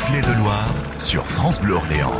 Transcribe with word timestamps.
Reflet 0.00 0.22
de 0.22 0.38
Loire 0.38 0.74
sur 0.96 1.26
France 1.26 1.60
Bleu 1.60 1.74
Orléans. 1.74 2.14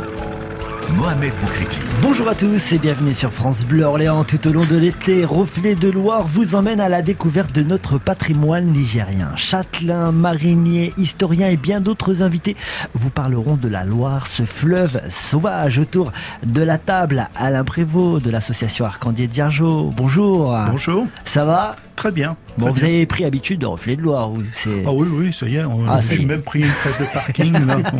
Mohamed 0.91 1.33
Boukriti. 1.41 1.79
Bonjour 2.03 2.29
à 2.29 2.35
tous 2.35 2.73
et 2.73 2.77
bienvenue 2.77 3.13
sur 3.13 3.31
France 3.31 3.63
Bleu 3.63 3.85
Orléans. 3.85 4.23
Tout 4.23 4.47
au 4.47 4.51
long 4.51 4.65
de 4.65 4.77
l'été, 4.77 5.25
Reflet 5.25 5.73
de 5.73 5.89
Loire 5.89 6.27
vous 6.27 6.53
emmène 6.53 6.79
à 6.79 6.89
la 6.89 7.01
découverte 7.01 7.51
de 7.53 7.63
notre 7.63 7.97
patrimoine 7.97 8.67
nigérien. 8.67 9.35
Châtelains, 9.35 10.11
mariniers, 10.11 10.93
historiens 10.95 11.47
et 11.47 11.57
bien 11.57 11.81
d'autres 11.81 12.21
invités 12.21 12.55
vous 12.93 13.09
parleront 13.09 13.55
de 13.55 13.67
la 13.67 13.83
Loire, 13.83 14.27
ce 14.27 14.43
fleuve 14.43 15.01
sauvage 15.09 15.79
autour 15.79 16.11
de 16.45 16.61
la 16.61 16.77
table. 16.77 17.29
Alain 17.35 17.63
Prévost 17.63 18.23
de 18.23 18.29
l'association 18.29 18.85
Arcandier 18.85 19.25
Diergeau. 19.25 19.91
Bonjour. 19.97 20.55
Bonjour. 20.69 21.07
Ça 21.25 21.45
va? 21.45 21.75
Très 21.95 22.11
bien. 22.11 22.35
Bon, 22.57 22.65
très 22.65 22.73
vous 22.73 22.79
bien. 22.79 22.87
avez 22.89 23.05
pris 23.05 23.25
habitude 23.25 23.59
de 23.59 23.65
Reflet 23.65 23.95
de 23.95 24.01
Loire. 24.01 24.29
vous, 24.31 24.43
c'est- 24.53 24.83
Ah 24.87 24.91
oui, 24.91 25.07
oui, 25.11 25.33
ça 25.33 25.45
y 25.47 25.55
est. 25.57 25.63
On, 25.63 25.87
Ah, 25.87 25.99
j'ai 26.01 26.21
est. 26.21 26.25
même 26.25 26.41
pris 26.41 26.59
une 26.61 26.67
place 26.81 26.99
de 26.99 27.13
parking. 27.13 27.53
là, 27.67 27.75
pour- 27.77 27.99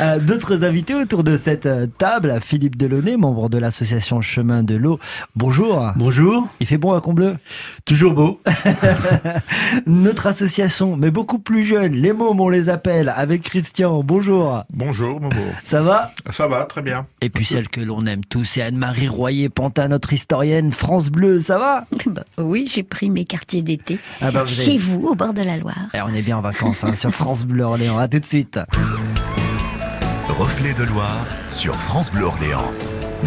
Euh, 0.00 0.18
D'autres 0.18 0.64
invités 0.64 0.94
autour 0.94 1.24
de 1.24 1.36
cette 1.36 1.66
euh, 1.66 1.86
table. 1.86 2.38
Philippe 2.42 2.76
Delaunay, 2.76 3.16
membre 3.16 3.48
de 3.50 3.58
l'association 3.58 4.20
Chemin 4.22 4.62
de 4.62 4.74
l'eau. 4.76 4.98
Bonjour. 5.36 5.90
Bonjour. 5.96 6.48
Il 6.60 6.66
fait 6.66 6.78
bon 6.78 6.92
à 6.94 7.00
Combleu 7.00 7.36
Toujours 7.84 8.14
beau. 8.14 8.40
Notre 9.86 10.26
association, 10.26 10.96
mais 10.96 11.10
beaucoup 11.10 11.38
plus 11.38 11.64
jeune, 11.64 11.92
les 11.92 12.12
mômes 12.12 12.40
on 12.40 12.48
les 12.48 12.68
appelle, 12.68 13.12
avec 13.14 13.42
Christian. 13.42 14.02
Bonjour. 14.02 14.64
Bonjour, 14.72 15.20
Momo. 15.20 15.34
Ça 15.64 15.82
va? 15.82 16.12
Ça 16.30 16.46
va, 16.46 16.64
très 16.64 16.82
bien. 16.82 17.06
Et 17.20 17.28
puis 17.30 17.44
celle 17.44 17.68
que 17.68 17.80
l'on 17.80 18.06
aime 18.06 18.24
tous, 18.24 18.44
c'est 18.44 18.62
Anne-Marie 18.62 19.08
Royer-Pantin, 19.08 19.88
notre 19.88 20.12
historienne 20.12 20.72
France 20.72 21.10
Bleu. 21.10 21.40
Ça 21.40 21.58
va? 21.58 21.86
Bah, 22.06 22.19
oui, 22.38 22.68
j'ai 22.72 22.82
pris 22.82 23.10
mes 23.10 23.24
quartiers 23.24 23.62
d'été 23.62 23.98
Ah 24.20 24.30
bah, 24.30 24.42
vous 24.42 24.48
chez 24.48 24.70
avez- 24.70 24.78
vous, 24.78 25.06
au 25.08 25.14
bord 25.14 25.32
de 25.34 25.42
la 25.42 25.56
Loire. 25.56 25.88
Eh, 25.94 26.00
On 26.02 26.08
est 26.14 26.22
bien 26.22 26.38
en 26.38 26.42
vacances 26.42 26.84
hein, 26.84 26.94
sur 26.96 27.10
France 27.14 27.44
Bleu 27.44 27.64
Orléans. 27.64 27.98
À 27.98 28.08
tout 28.08 28.18
de 28.20 28.24
suite. 28.26 28.58
Reflet 30.28 30.74
de 30.74 30.84
Loire 30.84 31.26
sur 31.48 31.74
France 31.74 32.10
Bleu 32.10 32.24
Orléans. 32.24 32.64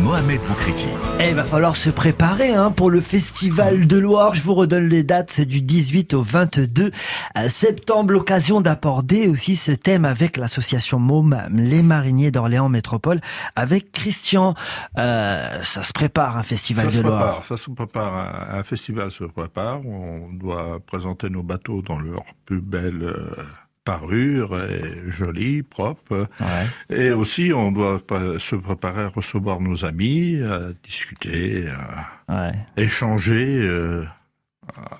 Mohamed 0.01 0.41
Boukriti. 0.47 0.87
Eh, 1.19 1.29
il 1.29 1.35
va 1.35 1.43
falloir 1.43 1.75
se 1.75 1.89
préparer 1.89 2.53
hein, 2.53 2.71
pour 2.71 2.89
le 2.89 2.99
Festival 2.99 3.87
de 3.87 3.97
Loire. 3.97 4.33
Je 4.33 4.41
vous 4.41 4.55
redonne 4.55 4.87
les 4.87 5.03
dates, 5.03 5.29
c'est 5.31 5.45
du 5.45 5.61
18 5.61 6.13
au 6.13 6.23
22 6.23 6.91
euh, 7.37 7.49
septembre. 7.49 8.13
L'occasion 8.13 8.61
d'aborder 8.61 9.27
aussi 9.27 9.55
ce 9.55 9.71
thème 9.71 10.05
avec 10.05 10.37
l'association 10.37 10.99
MOM, 10.99 11.37
les 11.53 11.83
mariniers 11.83 12.31
d'Orléans 12.31 12.69
Métropole, 12.69 13.21
avec 13.55 13.91
Christian. 13.91 14.55
Euh, 14.97 15.61
ça 15.61 15.83
se 15.83 15.93
prépare 15.93 16.37
un 16.37 16.43
Festival 16.43 16.85
Ça 16.85 16.91
se 16.91 16.97
de 16.97 17.07
Loire. 17.07 17.19
prépare, 17.19 17.45
ça 17.45 17.57
se 17.57 17.69
prépare. 17.69 18.15
Un, 18.15 18.59
un 18.59 18.63
festival 18.63 19.11
se 19.11 19.23
prépare. 19.23 19.85
On 19.85 20.29
doit 20.33 20.79
présenter 20.85 21.29
nos 21.29 21.43
bateaux 21.43 21.81
dans 21.81 21.99
leur 21.99 22.23
plus 22.45 22.61
belle 22.61 23.03
euh, 23.03 23.35
parure, 23.83 24.57
et 24.63 25.11
jolie, 25.11 25.61
propre. 25.63 26.27
Ouais. 26.39 26.95
Et 26.95 27.11
aussi, 27.11 27.51
on 27.53 27.71
doit 27.71 28.01
se 28.39 28.55
préparer 28.55 29.03
à 29.03 29.07
recevoir 29.09 29.59
nos 29.59 29.85
amis, 29.85 30.41
à 30.41 30.71
discuter, 30.83 31.67
à 31.69 32.09
Ouais. 32.33 32.51
échanger 32.77 33.59
euh, 33.61 34.05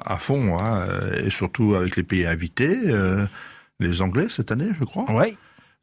à 0.05 0.17
fond, 0.17 0.59
hein, 0.59 0.85
et 1.23 1.29
surtout 1.29 1.75
avec 1.75 1.95
les 1.95 2.03
pays 2.03 2.25
invités, 2.25 2.77
euh, 2.85 3.25
les 3.79 4.01
Anglais 4.01 4.27
cette 4.29 4.51
année, 4.51 4.69
je 4.77 4.83
crois. 4.83 5.05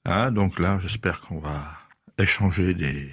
Hein, 0.04 0.30
donc 0.30 0.58
là, 0.58 0.78
j'espère 0.82 1.20
qu'on 1.22 1.38
va 1.38 1.62
échanger 2.18 2.74
des, 2.74 3.08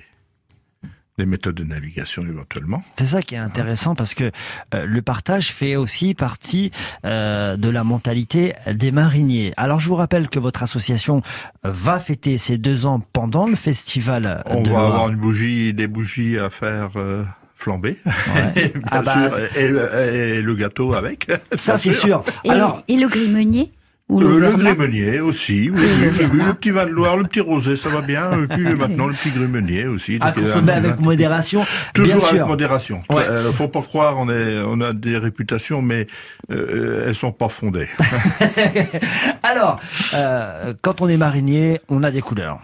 des 1.18 1.26
méthodes 1.26 1.56
de 1.56 1.64
navigation 1.64 2.24
éventuellement. 2.24 2.84
C'est 2.98 3.06
ça 3.08 3.22
qui 3.22 3.36
est 3.36 3.40
intéressant 3.40 3.96
parce 3.96 4.14
que 4.14 4.32
euh, 4.76 4.86
le 4.86 5.02
partage 5.02 5.52
fait 5.52 5.76
aussi 5.76 6.14
partie 6.14 6.72
euh, 7.06 7.58
de 7.58 7.70
la 7.70 7.84
mentalité 7.84 8.54
des 8.72 8.92
mariniers. 8.92 9.54
Alors 9.58 9.80
je 9.80 9.88
vous 9.88 9.96
rappelle 9.96 10.30
que 10.30 10.40
votre 10.40 10.62
association 10.64 11.22
va 11.64 12.00
fêter 12.00 12.38
ses 12.38 12.58
deux 12.58 12.86
ans 12.86 13.02
pendant 13.14 13.48
le 13.48 13.56
festival 13.56 14.44
On 14.46 14.62
de 14.62 14.70
va 14.70 14.76
Loire. 14.78 14.86
avoir 14.94 15.10
une 15.10 15.18
bougie, 15.18 15.74
des 15.74 15.88
bougies 15.88 16.38
à 16.38 16.50
faire 16.52 16.90
euh, 16.98 17.24
flamber, 17.56 17.98
Ouais. 18.06 18.70
bien 18.76 18.82
Ah 18.92 19.02
bah, 19.02 19.30
sûr, 19.30 19.58
et, 19.58 19.68
le- 19.70 19.94
et 20.14 20.42
le 20.44 20.54
gâteau 20.56 20.94
avec. 20.94 21.32
Ça 21.56 21.78
c'est 21.80 21.94
sûr. 21.94 22.24
Et, 22.44 22.50
Alors 22.52 22.84
et 22.88 22.96
le 22.96 23.08
grimenier 23.08 23.72
Ou 24.10 24.22
Euh, 24.22 24.40
le 24.40 24.52
grumenier 24.56 25.20
aussi, 25.20 25.70
oui, 25.70 25.82
Et 26.22 26.24
oui, 26.24 26.30
oui, 26.34 26.42
le 26.46 26.54
petit 26.54 26.72
vin 26.72 26.86
de 26.86 26.92
Loire, 26.92 27.18
le 27.18 27.26
petit 27.26 27.42
rosé, 27.42 27.76
ça 27.76 27.90
va 27.90 28.00
bien. 28.02 28.44
Et 28.44 28.48
puis 28.48 28.64
maintenant, 28.76 29.08
le 29.08 29.14
petit 29.14 29.32
grumenier 29.32 29.86
aussi. 29.86 30.18
à 30.22 30.32
Donc, 30.32 30.46
consommer 30.46 30.72
avec 30.72 30.98
modération, 31.00 31.66
Toujours 31.94 32.16
bien 32.16 32.24
avec 32.26 32.38
sûr. 32.38 32.48
modération. 32.48 33.04
Ouais. 33.10 33.24
Euh, 33.28 33.52
faut 33.52 33.68
pas 33.68 33.82
croire, 33.82 34.18
on 34.18 34.30
est, 34.30 34.60
on 34.66 34.80
a 34.80 34.94
des 34.94 35.18
réputations, 35.18 35.82
mais 35.82 36.08
euh, 36.52 37.06
elles 37.08 37.16
sont 37.16 37.34
pas 37.34 37.50
fondées. 37.50 37.90
Alors, 39.44 39.80
euh, 40.14 40.74
quand 40.82 41.02
on 41.02 41.10
est 41.10 41.18
marinier, 41.18 41.80
on 41.90 42.02
a 42.04 42.12
des 42.12 42.22
couleurs. 42.22 42.60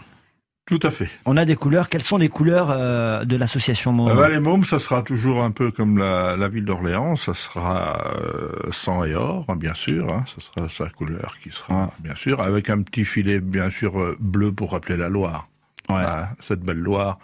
Tout 0.66 0.79
à 0.81 0.91
fait. 0.91 1.09
On 1.25 1.35
a 1.35 1.44
des 1.44 1.57
couleurs. 1.57 1.90
Quelles 1.90 2.03
sont 2.03 2.18
les 2.18 2.29
couleurs 2.29 2.69
euh, 2.72 3.25
de 3.25 3.35
l'association 3.35 3.91
Môme 3.91 4.09
Ah 4.12 4.16
bah, 4.16 4.29
les 4.29 4.40
mômes, 4.40 4.63
ça 4.63 4.79
sera 4.79 5.01
toujours 5.01 5.44
un 5.44 5.51
peu 5.51 5.72
comme 5.72 5.97
la, 5.97 6.38
la 6.38 6.47
ville 6.47 6.63
d'Orléans, 6.63 7.18
ça 7.18 7.34
sera 7.34 8.13
euh, 8.16 8.72
sang 8.72 9.03
et 9.03 9.13
or, 9.13 9.44
hein, 9.50 9.57
bien 9.57 9.74
sûr, 9.74 10.09
hein, 10.13 10.24
ça 10.25 10.41
sera 10.41 10.69
sa 10.69 10.90
couleur 10.90 11.35
qui 11.44 11.51
sera, 11.51 11.91
bien 12.00 12.16
sûr, 12.16 12.40
avec 12.40 12.69
un 12.69 12.81
petit 12.81 13.03
filet, 13.03 13.41
bien 13.41 13.69
sûr, 13.72 14.00
euh, 14.01 14.16
bleu 14.22 14.53
pour 14.53 14.72
rappeler 14.72 14.96
la 14.96 15.09
Loire, 15.09 15.50
Ouais. 15.90 15.96
hein, 16.01 16.29
cette 16.40 16.62
belle 16.62 16.78
Loire 16.80 17.19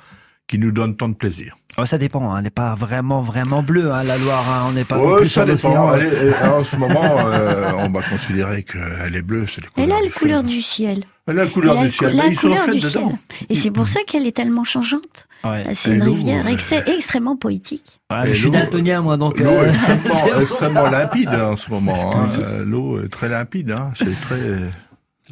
qui 0.48 0.60
nous 0.60 0.72
donne 0.74 0.98
tant 0.98 1.08
de 1.08 1.14
plaisir. 1.16 1.56
Oh, 1.78 1.86
ça 1.86 1.98
dépend. 1.98 2.32
Hein. 2.34 2.38
Elle 2.40 2.44
n'est 2.46 2.50
pas 2.50 2.76
vraiment 2.76 3.22
vraiment 3.22 3.62
bleue, 3.64 3.92
hein, 3.92 4.04
la 4.04 4.18
Loire. 4.18 4.44
hein. 4.50 4.66
On 4.68 4.72
n'est 4.74 4.84
pas 4.84 4.98
non 4.98 5.12
Ouais, 5.14 5.20
plus 5.22 5.30
sur 5.30 5.42
ça 5.42 5.46
dépend. 5.46 5.70
l'océan. 5.70 5.94
Elle 5.96 6.06
est- 6.08 6.34
elle- 6.42 6.50
en 6.50 6.64
ce 6.64 6.76
moment, 6.76 7.00
euh, 7.28 7.72
on 7.78 7.90
va 7.90 8.02
considérer 8.02 8.64
qu'elle 8.64 9.16
est 9.16 9.22
bleue. 9.22 9.46
C'est 9.48 9.62
Elle 9.78 9.92
a 9.92 10.02
la 10.02 10.10
couleur 10.10 10.44
du 10.44 10.62
ciel. 10.62 11.04
Elle 11.28 11.40
a 11.40 11.46
la 11.46 11.50
couleur 11.50 11.76
Elle 11.76 11.80
du 11.82 11.86
le- 11.86 11.92
ciel. 11.92 12.16
la 12.16 12.24
mais 12.24 12.30
ils 12.32 12.36
sont 12.36 12.42
couleur 12.50 12.64
faits 12.66 12.74
du 12.74 12.80
dedans. 12.82 12.90
ciel. 12.90 13.48
Et 13.50 13.56
c'est 13.56 13.72
pour 13.72 13.88
ça 13.88 14.00
qu'elle 14.08 14.26
est 14.28 14.36
tellement 14.36 14.64
changeante. 14.64 15.28
Ouais. 15.46 15.64
C'est 15.74 15.94
une 15.96 16.04
rivière 16.04 16.46
euh, 16.48 16.50
ex- 16.50 16.74
extrêmement 16.88 17.38
poétique. 17.38 18.02
Ouais, 18.12 18.28
je 18.28 18.34
suis 18.34 18.50
daltonien 18.52 19.02
moi 19.02 19.16
donc. 19.16 19.40
L'eau 19.40 19.50
euh, 19.52 19.68
est 19.68 19.70
extrêmement, 19.96 20.42
extrêmement 20.42 20.88
limpide 20.90 21.30
hein, 21.30 21.52
en 21.52 21.56
ce 21.56 21.70
moment. 21.70 22.14
hein. 22.16 22.26
Euh, 22.42 22.66
L'eau 22.66 23.02
est 23.06 23.08
très 23.10 23.30
limpide. 23.30 23.72
Hein. 23.72 23.92
C'est 23.96 24.20
très. 24.20 24.36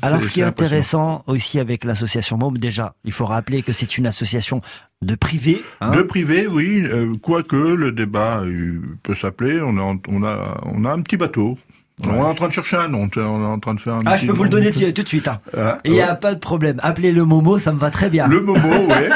Alors, 0.01 0.23
ce 0.23 0.31
qui 0.31 0.41
est 0.41 0.43
intéressant 0.43 1.23
aussi 1.27 1.59
avec 1.59 1.83
l'association 1.83 2.37
MOM, 2.37 2.57
déjà, 2.57 2.93
il 3.03 3.11
faut 3.11 3.25
rappeler 3.25 3.63
que 3.63 3.71
c'est 3.73 3.97
une 3.97 4.05
association 4.07 4.61
de 5.01 5.15
privé. 5.15 5.61
Hein 5.81 5.91
De 5.91 6.01
privé, 6.01 6.47
oui. 6.47 6.81
euh, 6.85 7.13
quoique 7.21 7.55
le 7.55 7.91
débat 7.91 8.41
euh, 8.41 8.79
peut 9.03 9.15
s'appeler, 9.15 9.59
on 9.61 9.77
a, 9.77 9.95
on 10.07 10.23
a, 10.23 10.61
on 10.65 10.85
a 10.85 10.91
un 10.91 11.01
petit 11.01 11.17
bateau. 11.17 11.57
On 12.03 12.13
est 12.13 12.19
en 12.19 12.35
train 12.35 12.47
de 12.47 12.53
chercher 12.53 12.77
un 12.77 12.89
nom. 12.89 13.09
On 13.15 13.19
est 13.19 13.45
en 13.47 13.57
train 13.59 13.73
de 13.73 13.79
faire 13.79 13.95
un. 13.95 14.01
ah, 14.05 14.17
je 14.17 14.27
peux 14.27 14.31
vous 14.31 14.43
le 14.43 14.49
donner 14.49 14.69
tout 14.69 14.79
tout 14.91 15.01
de 15.01 15.07
suite. 15.07 15.27
Hein. 15.27 15.39
Ah, 15.57 15.79
Et 15.83 15.89
il 15.89 15.93
n'y 15.93 16.01
a 16.01 16.13
pas 16.13 16.35
de 16.35 16.39
problème. 16.39 16.79
Appelez 16.83 17.11
le 17.11 17.25
Momo, 17.25 17.57
ça 17.57 17.73
me 17.73 17.79
va 17.79 17.89
très 17.89 18.11
bien. 18.11 18.27
Le 18.27 18.39
Momo, 18.39 18.59
oui. 18.87 19.09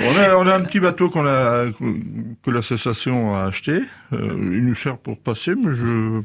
on, 0.00 0.18
a, 0.20 0.34
on 0.36 0.46
a 0.48 0.56
un 0.56 0.62
petit 0.62 0.80
bateau 0.80 1.08
qu'on 1.08 1.24
a, 1.24 1.66
que 2.42 2.50
l'association 2.50 3.36
a 3.36 3.44
acheté. 3.44 3.82
Euh, 4.12 4.50
il 4.52 4.64
nous 4.66 4.74
sert 4.74 4.98
pour 4.98 5.20
passer, 5.20 5.54
mais 5.54 5.70
je, 5.72 6.20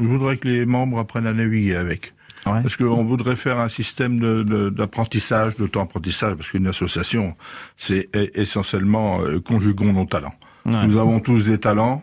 je 0.00 0.06
voudrais 0.06 0.38
que 0.38 0.48
les 0.48 0.64
membres 0.64 0.98
apprennent 0.98 1.26
à 1.26 1.34
naviguer 1.34 1.76
avec. 1.76 2.14
Ouais. 2.46 2.62
Parce 2.62 2.76
qu'on 2.76 3.04
voudrait 3.04 3.36
faire 3.36 3.58
un 3.58 3.68
système 3.68 4.18
de- 4.20 4.42
de- 4.42 4.70
d'apprentissage, 4.70 5.56
d'auto-apprentissage, 5.56 6.34
parce 6.34 6.50
qu'une 6.50 6.66
association, 6.66 7.36
c'est 7.76 8.08
essentiellement 8.34 9.20
euh, 9.22 9.40
conjuguons 9.40 9.92
nos 9.92 10.04
talents. 10.06 10.34
Ouais. 10.66 10.86
Nous 10.86 10.96
avons 10.96 11.20
tous 11.20 11.44
des 11.44 11.58
talents. 11.58 12.02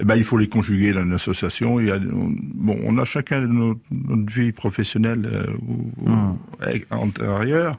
Eh 0.00 0.04
ben, 0.04 0.16
il 0.16 0.24
faut 0.24 0.38
les 0.38 0.48
conjuguer 0.48 0.92
dans 0.92 1.02
une 1.02 1.12
association. 1.12 1.78
Il 1.78 1.88
y 1.88 1.90
a, 1.90 1.96
on- 1.96 2.34
bon, 2.54 2.78
on 2.84 2.96
a 2.98 3.04
chacun 3.04 3.40
notre, 3.40 3.80
notre 3.90 4.32
vie 4.32 4.52
professionnelle 4.52 5.28
euh, 5.30 5.46
ou, 5.68 6.08
Hmm. 6.10 6.36
antérieure, 6.90 7.78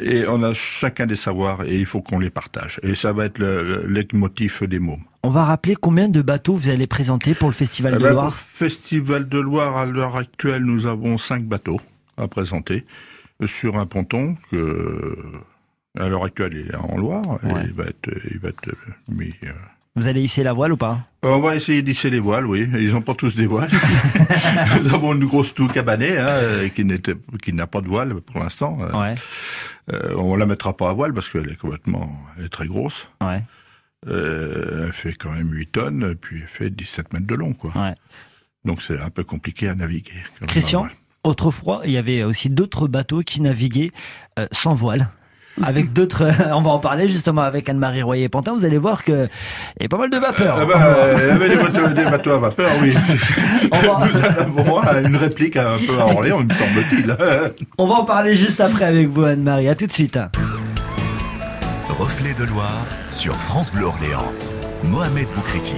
et 0.00 0.26
on 0.28 0.42
a 0.42 0.52
chacun 0.54 1.06
des 1.06 1.16
savoirs, 1.16 1.62
et 1.64 1.76
il 1.78 1.86
faut 1.86 2.02
qu'on 2.02 2.18
les 2.18 2.30
partage. 2.30 2.78
Et 2.82 2.94
ça 2.94 3.12
va 3.12 3.24
être 3.24 3.38
le, 3.38 3.62
le 3.62 3.86
leitmotiv 3.86 4.62
des 4.66 4.78
mômes. 4.78 5.02
On 5.22 5.30
va 5.30 5.44
rappeler 5.44 5.74
combien 5.74 6.08
de 6.08 6.22
bateaux 6.22 6.54
vous 6.54 6.68
allez 6.68 6.86
présenter 6.86 7.34
pour 7.34 7.48
le 7.48 7.54
Festival 7.54 7.94
Eh 7.94 7.98
de 7.98 8.02
ben, 8.02 8.12
Loire. 8.12 8.26
le 8.26 8.32
Festival 8.32 9.28
de 9.28 9.38
Loire, 9.38 9.76
à 9.76 9.86
l'heure 9.86 10.16
actuelle, 10.16 10.62
nous 10.64 10.86
avons 10.86 11.18
cinq 11.18 11.44
bateaux 11.44 11.80
à 12.16 12.28
présenter 12.28 12.84
euh, 13.42 13.46
sur 13.46 13.78
un 13.78 13.86
ponton 13.86 14.36
que, 14.50 15.16
à 15.98 16.08
l'heure 16.08 16.24
actuelle, 16.24 16.52
il 16.54 16.70
est 16.72 16.76
en 16.76 16.96
Loire. 16.98 17.38
et 17.42 17.46
Ouais. 17.52 17.62
il 17.64 17.72
va 17.72 17.84
être, 17.84 18.10
il 18.30 18.38
va 18.38 18.50
être 18.50 18.70
mis. 19.08 19.34
euh, 19.44 19.52
Vous 19.98 20.06
allez 20.08 20.22
hisser 20.22 20.42
la 20.42 20.52
voile 20.52 20.72
ou 20.72 20.76
pas? 20.76 21.00
On 21.22 21.40
va 21.40 21.56
essayer 21.56 21.82
d'hisser 21.82 22.10
les 22.10 22.20
voiles, 22.20 22.46
oui. 22.46 22.68
Ils 22.74 22.92
n'ont 22.92 23.02
pas 23.02 23.14
tous 23.14 23.34
des 23.34 23.46
voiles. 23.46 23.70
Nous 24.82 24.94
avons 24.94 25.14
une 25.14 25.24
grosse 25.26 25.52
toux 25.54 25.66
cabanée 25.68 26.16
hein, 26.18 26.26
euh, 26.28 26.68
qui 26.68 26.84
n'était, 26.84 27.14
qui 27.42 27.52
n'a 27.52 27.66
pas 27.66 27.80
de 27.80 27.88
voile 27.88 28.14
pour 28.20 28.38
l'instant. 28.40 28.78
Euh, 28.80 28.92
Ouais, 28.98 29.14
euh, 29.92 30.14
on 30.16 30.36
la 30.36 30.46
mettra 30.46 30.76
pas 30.76 30.90
à 30.90 30.92
voile 30.92 31.12
parce 31.12 31.28
qu'elle 31.28 31.50
est 31.50 31.56
complètement, 31.56 32.10
elle 32.38 32.44
est 32.46 32.48
très 32.50 32.66
grosse. 32.66 33.08
ouais, 33.22 33.42
Euh, 34.06 34.86
elle 34.86 34.92
fait 34.92 35.14
quand 35.14 35.30
même 35.32 35.50
8 35.52 35.72
tonnes, 35.72 36.10
et 36.12 36.14
puis 36.14 36.40
elle 36.42 36.48
fait 36.48 36.70
17 36.70 37.12
mètres 37.12 37.26
de 37.26 37.34
long, 37.34 37.52
quoi. 37.52 37.72
ouais. 37.76 37.94
Donc 38.64 38.82
c'est 38.82 39.00
un 39.00 39.10
peu 39.10 39.24
compliqué 39.24 39.68
à 39.68 39.74
naviguer. 39.74 40.12
Christian, 40.46 40.88
autrefois, 41.24 41.82
il 41.84 41.90
y 41.92 41.96
avait 41.96 42.22
aussi 42.22 42.50
d'autres 42.50 42.86
bateaux 42.86 43.22
qui 43.22 43.40
naviguaient 43.40 43.90
euh, 44.38 44.46
sans 44.52 44.74
voile. 44.74 45.08
Avec 45.62 45.92
d'autres. 45.92 46.24
On 46.52 46.62
va 46.62 46.70
en 46.70 46.78
parler 46.78 47.08
justement 47.08 47.42
avec 47.42 47.68
Anne-Marie 47.68 48.02
Royer-Pantin. 48.02 48.54
Vous 48.56 48.64
allez 48.64 48.78
voir 48.78 49.04
que 49.04 49.28
il 49.78 49.82
y 49.82 49.86
a 49.86 49.88
pas 49.88 49.98
mal 49.98 50.10
de 50.10 50.16
vapeur. 50.18 50.56
Ah 50.60 50.64
bah, 50.64 50.74
euh, 50.86 51.14
il 51.20 51.26
y 51.28 51.30
avait 51.30 51.48
des 51.48 51.56
bateaux, 51.56 51.88
des 51.88 52.04
bateaux 52.04 52.30
à 52.32 52.38
vapeur, 52.38 52.70
oui. 52.82 52.94
On 53.72 53.78
va- 53.78 54.06
Nous 54.06 54.60
avons 54.62 54.80
un, 54.82 55.04
une 55.04 55.16
réplique 55.16 55.56
un 55.56 55.76
peu 55.86 55.98
à 56.00 56.06
Orléans, 56.06 56.38
me 56.40 56.52
semble-t-il. 56.52 57.16
On 57.78 57.86
va 57.86 57.94
en 57.94 58.04
parler 58.04 58.34
juste 58.34 58.60
après 58.60 58.84
avec 58.84 59.08
vous, 59.08 59.24
Anne-Marie. 59.24 59.68
À 59.68 59.74
tout 59.74 59.86
de 59.86 59.92
suite. 59.92 60.18
Reflet 61.98 62.34
de 62.34 62.44
Loire 62.44 62.84
sur 63.10 63.34
France 63.34 63.72
Bleu 63.72 63.84
Orléans. 63.86 64.32
Mohamed 64.84 65.26
Boukriti. 65.34 65.74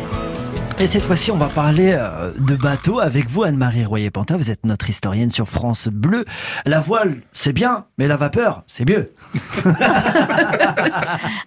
Et 0.80 0.86
cette 0.86 1.04
fois-ci, 1.04 1.30
on 1.30 1.36
va 1.36 1.48
parler 1.48 1.92
euh, 1.94 2.32
de 2.38 2.56
bateau 2.56 3.00
avec 3.00 3.28
vous, 3.28 3.42
Anne-Marie 3.42 3.84
Royer-Pantin. 3.84 4.38
Vous 4.38 4.50
êtes 4.50 4.64
notre 4.64 4.88
historienne 4.88 5.28
sur 5.30 5.46
France 5.46 5.88
Bleu. 5.92 6.24
La 6.64 6.80
voile, 6.80 7.18
c'est 7.34 7.52
bien, 7.52 7.84
mais 7.98 8.08
la 8.08 8.16
vapeur, 8.16 8.62
c'est 8.66 8.88
mieux. 8.88 9.12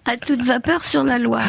À 0.06 0.16
toute 0.18 0.42
vapeur 0.42 0.84
sur 0.84 1.02
la 1.02 1.18
Loire. 1.18 1.42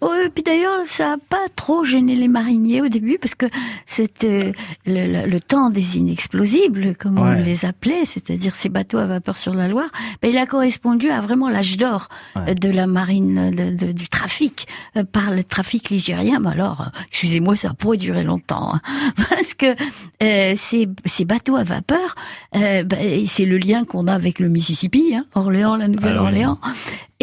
Oh, 0.00 0.12
et 0.24 0.30
puis 0.30 0.42
d'ailleurs, 0.42 0.80
ça 0.86 1.10
n'a 1.10 1.16
pas 1.28 1.46
trop 1.54 1.84
gêné 1.84 2.16
les 2.16 2.26
mariniers 2.26 2.80
au 2.82 2.88
début, 2.88 3.18
parce 3.18 3.34
que 3.36 3.46
c'était 3.86 4.52
le, 4.86 5.06
le- 5.06 5.26
le 5.30 5.40
temps 5.40 5.70
des 5.70 5.98
inexplosibles, 5.98 6.96
comme 6.96 7.18
on 7.18 7.30
les 7.32 7.64
appelait, 7.66 8.04
c'est-à-dire 8.04 8.54
ces 8.56 8.68
bateaux 8.68 8.98
à 8.98 9.06
vapeur 9.06 9.36
sur 9.36 9.54
la 9.54 9.68
Loire. 9.68 9.90
Ben, 10.22 10.30
il 10.32 10.38
a 10.38 10.46
correspondu 10.46 11.10
à 11.10 11.20
vraiment 11.20 11.48
l'âge 11.48 11.76
d'or 11.76 12.08
Ouais. 12.34 12.50
euh, 12.50 12.54
de 12.54 12.68
la 12.70 12.86
marine, 12.86 13.50
de- 13.54 13.70
de- 13.86 13.92
du 13.92 14.08
trafic, 14.08 14.66
euh, 14.96 15.04
par 15.04 15.30
le 15.30 15.44
trafic 15.44 15.90
ligérien. 15.90 16.40
Mais 16.40 16.50
alors, 16.50 16.79
excusez-moi, 17.08 17.56
ça 17.56 17.74
pourrait 17.74 17.96
durer 17.96 18.24
longtemps, 18.24 18.74
hein. 18.74 18.80
parce 19.30 19.54
que 19.54 19.74
euh, 20.22 20.54
ces, 20.56 20.88
ces 21.04 21.24
bateaux 21.24 21.56
à 21.56 21.64
vapeur, 21.64 22.14
euh, 22.56 22.82
ben, 22.84 23.24
c'est 23.26 23.44
le 23.44 23.58
lien 23.58 23.84
qu'on 23.84 24.06
a 24.06 24.14
avec 24.14 24.38
le 24.38 24.48
Mississippi, 24.48 25.14
hein, 25.14 25.26
Orléans, 25.34 25.76
la 25.76 25.88
Nouvelle-Orléans. 25.88 26.58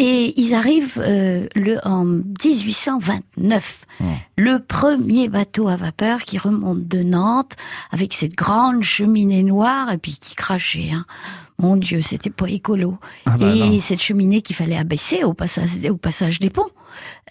Et 0.00 0.40
ils 0.40 0.54
arrivent 0.54 1.00
euh, 1.00 1.48
le, 1.56 1.78
en 1.84 2.04
1829. 2.04 3.84
Le 4.36 4.58
premier 4.58 5.28
bateau 5.28 5.66
à 5.66 5.74
vapeur 5.74 6.22
qui 6.22 6.38
remonte 6.38 6.86
de 6.86 7.02
Nantes 7.02 7.56
avec 7.90 8.14
cette 8.14 8.36
grande 8.36 8.84
cheminée 8.84 9.42
noire 9.42 9.90
et 9.90 9.98
puis 9.98 10.16
qui 10.20 10.36
crachait. 10.36 10.90
Hein. 10.92 11.04
Mon 11.60 11.76
Dieu, 11.76 12.00
c'était 12.02 12.30
pas 12.30 12.48
écolo. 12.48 12.98
Ah 13.26 13.36
bah 13.36 13.52
et 13.52 13.58
non. 13.58 13.80
cette 13.80 14.00
cheminée 14.00 14.42
qu'il 14.42 14.54
fallait 14.54 14.78
abaisser 14.78 15.24
au 15.24 15.34
passage, 15.34 15.70
au 15.90 15.96
passage 15.96 16.38
des 16.38 16.50
ponts. 16.50 16.70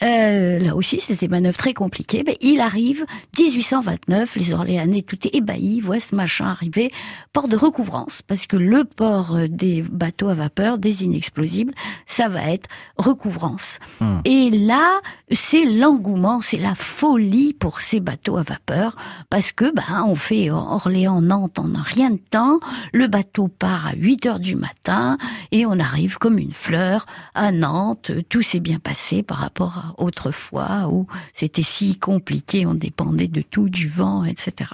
Euh, 0.03 0.59
là 0.59 0.75
aussi, 0.75 0.99
c'était 0.99 1.25
une 1.25 1.31
manœuvre 1.31 1.57
très 1.57 1.73
compliquée. 1.73 2.23
Ben, 2.23 2.35
il 2.41 2.59
arrive, 2.59 3.05
1829, 3.37 4.35
les 4.35 4.53
Orléanais 4.53 5.01
tout 5.01 5.17
ébahis, 5.31 5.81
voient 5.81 5.99
ce 5.99 6.15
machin 6.15 6.45
arriver, 6.45 6.91
port 7.33 7.47
de 7.47 7.55
recouvrance, 7.55 8.21
parce 8.21 8.47
que 8.47 8.57
le 8.57 8.83
port 8.83 9.35
euh, 9.35 9.47
des 9.47 9.81
bateaux 9.81 10.29
à 10.29 10.33
vapeur, 10.33 10.77
des 10.77 11.03
inexplosibles, 11.03 11.73
ça 12.05 12.27
va 12.27 12.51
être 12.51 12.69
recouvrance. 12.97 13.79
Hmm. 13.99 14.19
Et 14.25 14.49
là, 14.49 15.01
c'est 15.31 15.65
l'engouement, 15.65 16.41
c'est 16.41 16.57
la 16.57 16.75
folie 16.75 17.53
pour 17.53 17.81
ces 17.81 17.99
bateaux 17.99 18.37
à 18.37 18.43
vapeur, 18.43 18.95
parce 19.29 19.51
que 19.51 19.73
ben 19.73 20.05
on 20.05 20.15
fait 20.15 20.49
Orléans-Nantes 20.51 21.59
en 21.59 21.67
rien 21.83 22.11
de 22.11 22.17
temps, 22.17 22.59
le 22.93 23.07
bateau 23.07 23.47
part 23.47 23.87
à 23.87 23.93
8 23.95 24.25
heures 24.25 24.39
du 24.39 24.55
matin, 24.55 25.17
et 25.51 25.65
on 25.65 25.79
arrive 25.79 26.17
comme 26.17 26.37
une 26.37 26.51
fleur 26.51 27.05
à 27.33 27.51
Nantes, 27.51 28.11
tout 28.29 28.41
s'est 28.41 28.59
bien 28.59 28.79
passé 28.79 29.23
par 29.23 29.39
rapport 29.47 29.77
à 29.77 30.03
autrefois, 30.03 30.89
où 30.89 31.07
c'était 31.33 31.63
si 31.63 31.97
compliqué, 31.97 32.65
on 32.65 32.73
dépendait 32.73 33.29
de 33.29 33.41
tout, 33.41 33.69
du 33.69 33.87
vent, 33.87 34.25
etc. 34.25 34.71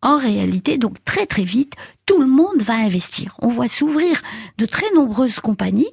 En 0.00 0.16
réalité, 0.16 0.78
donc 0.78 1.02
très 1.04 1.26
très 1.26 1.44
vite, 1.44 1.74
tout 2.06 2.18
le 2.18 2.26
monde 2.26 2.60
va 2.60 2.74
investir. 2.74 3.36
On 3.40 3.48
voit 3.48 3.68
s'ouvrir 3.68 4.20
de 4.58 4.66
très 4.66 4.90
nombreuses 4.94 5.40
compagnies 5.40 5.92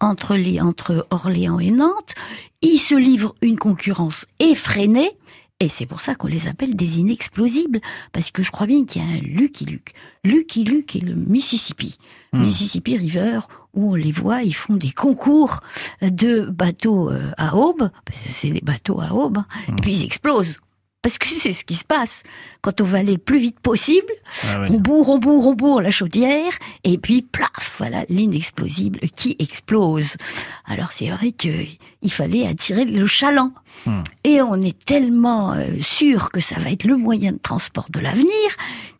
entre, 0.00 0.34
les, 0.34 0.60
entre 0.60 1.06
Orléans 1.10 1.60
et 1.60 1.70
Nantes. 1.70 2.14
Ils 2.62 2.78
se 2.78 2.94
livrent 2.94 3.34
une 3.42 3.58
concurrence 3.58 4.26
effrénée. 4.40 5.12
Et 5.60 5.68
c'est 5.68 5.86
pour 5.86 6.00
ça 6.00 6.16
qu'on 6.16 6.26
les 6.26 6.48
appelle 6.48 6.74
des 6.74 6.98
inexplosibles. 6.98 7.80
Parce 8.12 8.32
que 8.32 8.42
je 8.42 8.50
crois 8.50 8.66
bien 8.66 8.84
qu'il 8.84 9.02
y 9.02 9.04
a 9.04 9.08
un 9.08 9.20
Lucky 9.20 9.64
Luke. 9.64 9.92
Lucky 10.24 10.64
Luke 10.64 10.96
et 10.96 11.00
le 11.00 11.14
Mississippi. 11.14 11.98
Hmm. 12.32 12.42
Mississippi 12.42 12.96
River, 12.96 13.40
où 13.74 13.92
on 13.92 13.94
les 13.94 14.12
voit, 14.12 14.42
ils 14.42 14.54
font 14.54 14.74
des 14.76 14.90
concours 14.92 15.60
de 16.02 16.46
bateaux 16.50 17.10
euh, 17.10 17.30
à 17.36 17.56
aube. 17.56 17.90
Parce 18.04 18.20
que 18.22 18.28
c'est 18.30 18.50
des 18.50 18.60
bateaux 18.60 19.00
à 19.00 19.12
aube. 19.12 19.38
hein. 19.38 19.46
Et 19.68 19.72
puis 19.80 19.92
ils 19.94 20.04
explosent. 20.04 20.58
Parce 21.02 21.18
que 21.18 21.26
c'est 21.28 21.52
ce 21.52 21.64
qui 21.64 21.74
se 21.74 21.84
passe. 21.84 22.22
Quand 22.62 22.80
on 22.80 22.84
va 22.84 22.96
aller 22.98 23.12
le 23.12 23.18
plus 23.18 23.36
vite 23.38 23.60
possible, 23.60 24.06
Ah 24.54 24.60
oui. 24.62 24.68
on 24.70 24.80
bourre, 24.80 25.10
on 25.10 25.18
bourre, 25.18 25.46
on 25.48 25.52
bourre 25.52 25.82
la 25.82 25.90
chaudière, 25.90 26.50
et 26.82 26.96
puis 26.96 27.20
plaf, 27.20 27.74
voilà 27.76 28.06
l'inexplosible 28.08 29.00
qui 29.14 29.36
explose. 29.38 30.16
Alors 30.64 30.92
c'est 30.92 31.10
vrai 31.10 31.32
qu'il 31.32 31.76
fallait 32.08 32.46
attirer 32.46 32.86
le 32.86 33.06
chaland. 33.06 33.52
Hmm. 33.84 34.00
Et 34.24 34.40
on 34.40 34.58
est 34.62 34.82
tellement 34.86 35.52
euh, 35.52 35.66
sûr 35.82 36.30
que 36.30 36.40
ça 36.40 36.58
va 36.58 36.70
être 36.70 36.84
le 36.84 36.96
moyen 36.96 37.32
de 37.32 37.38
transport 37.38 37.86
de 37.90 38.00
l'avenir 38.00 38.30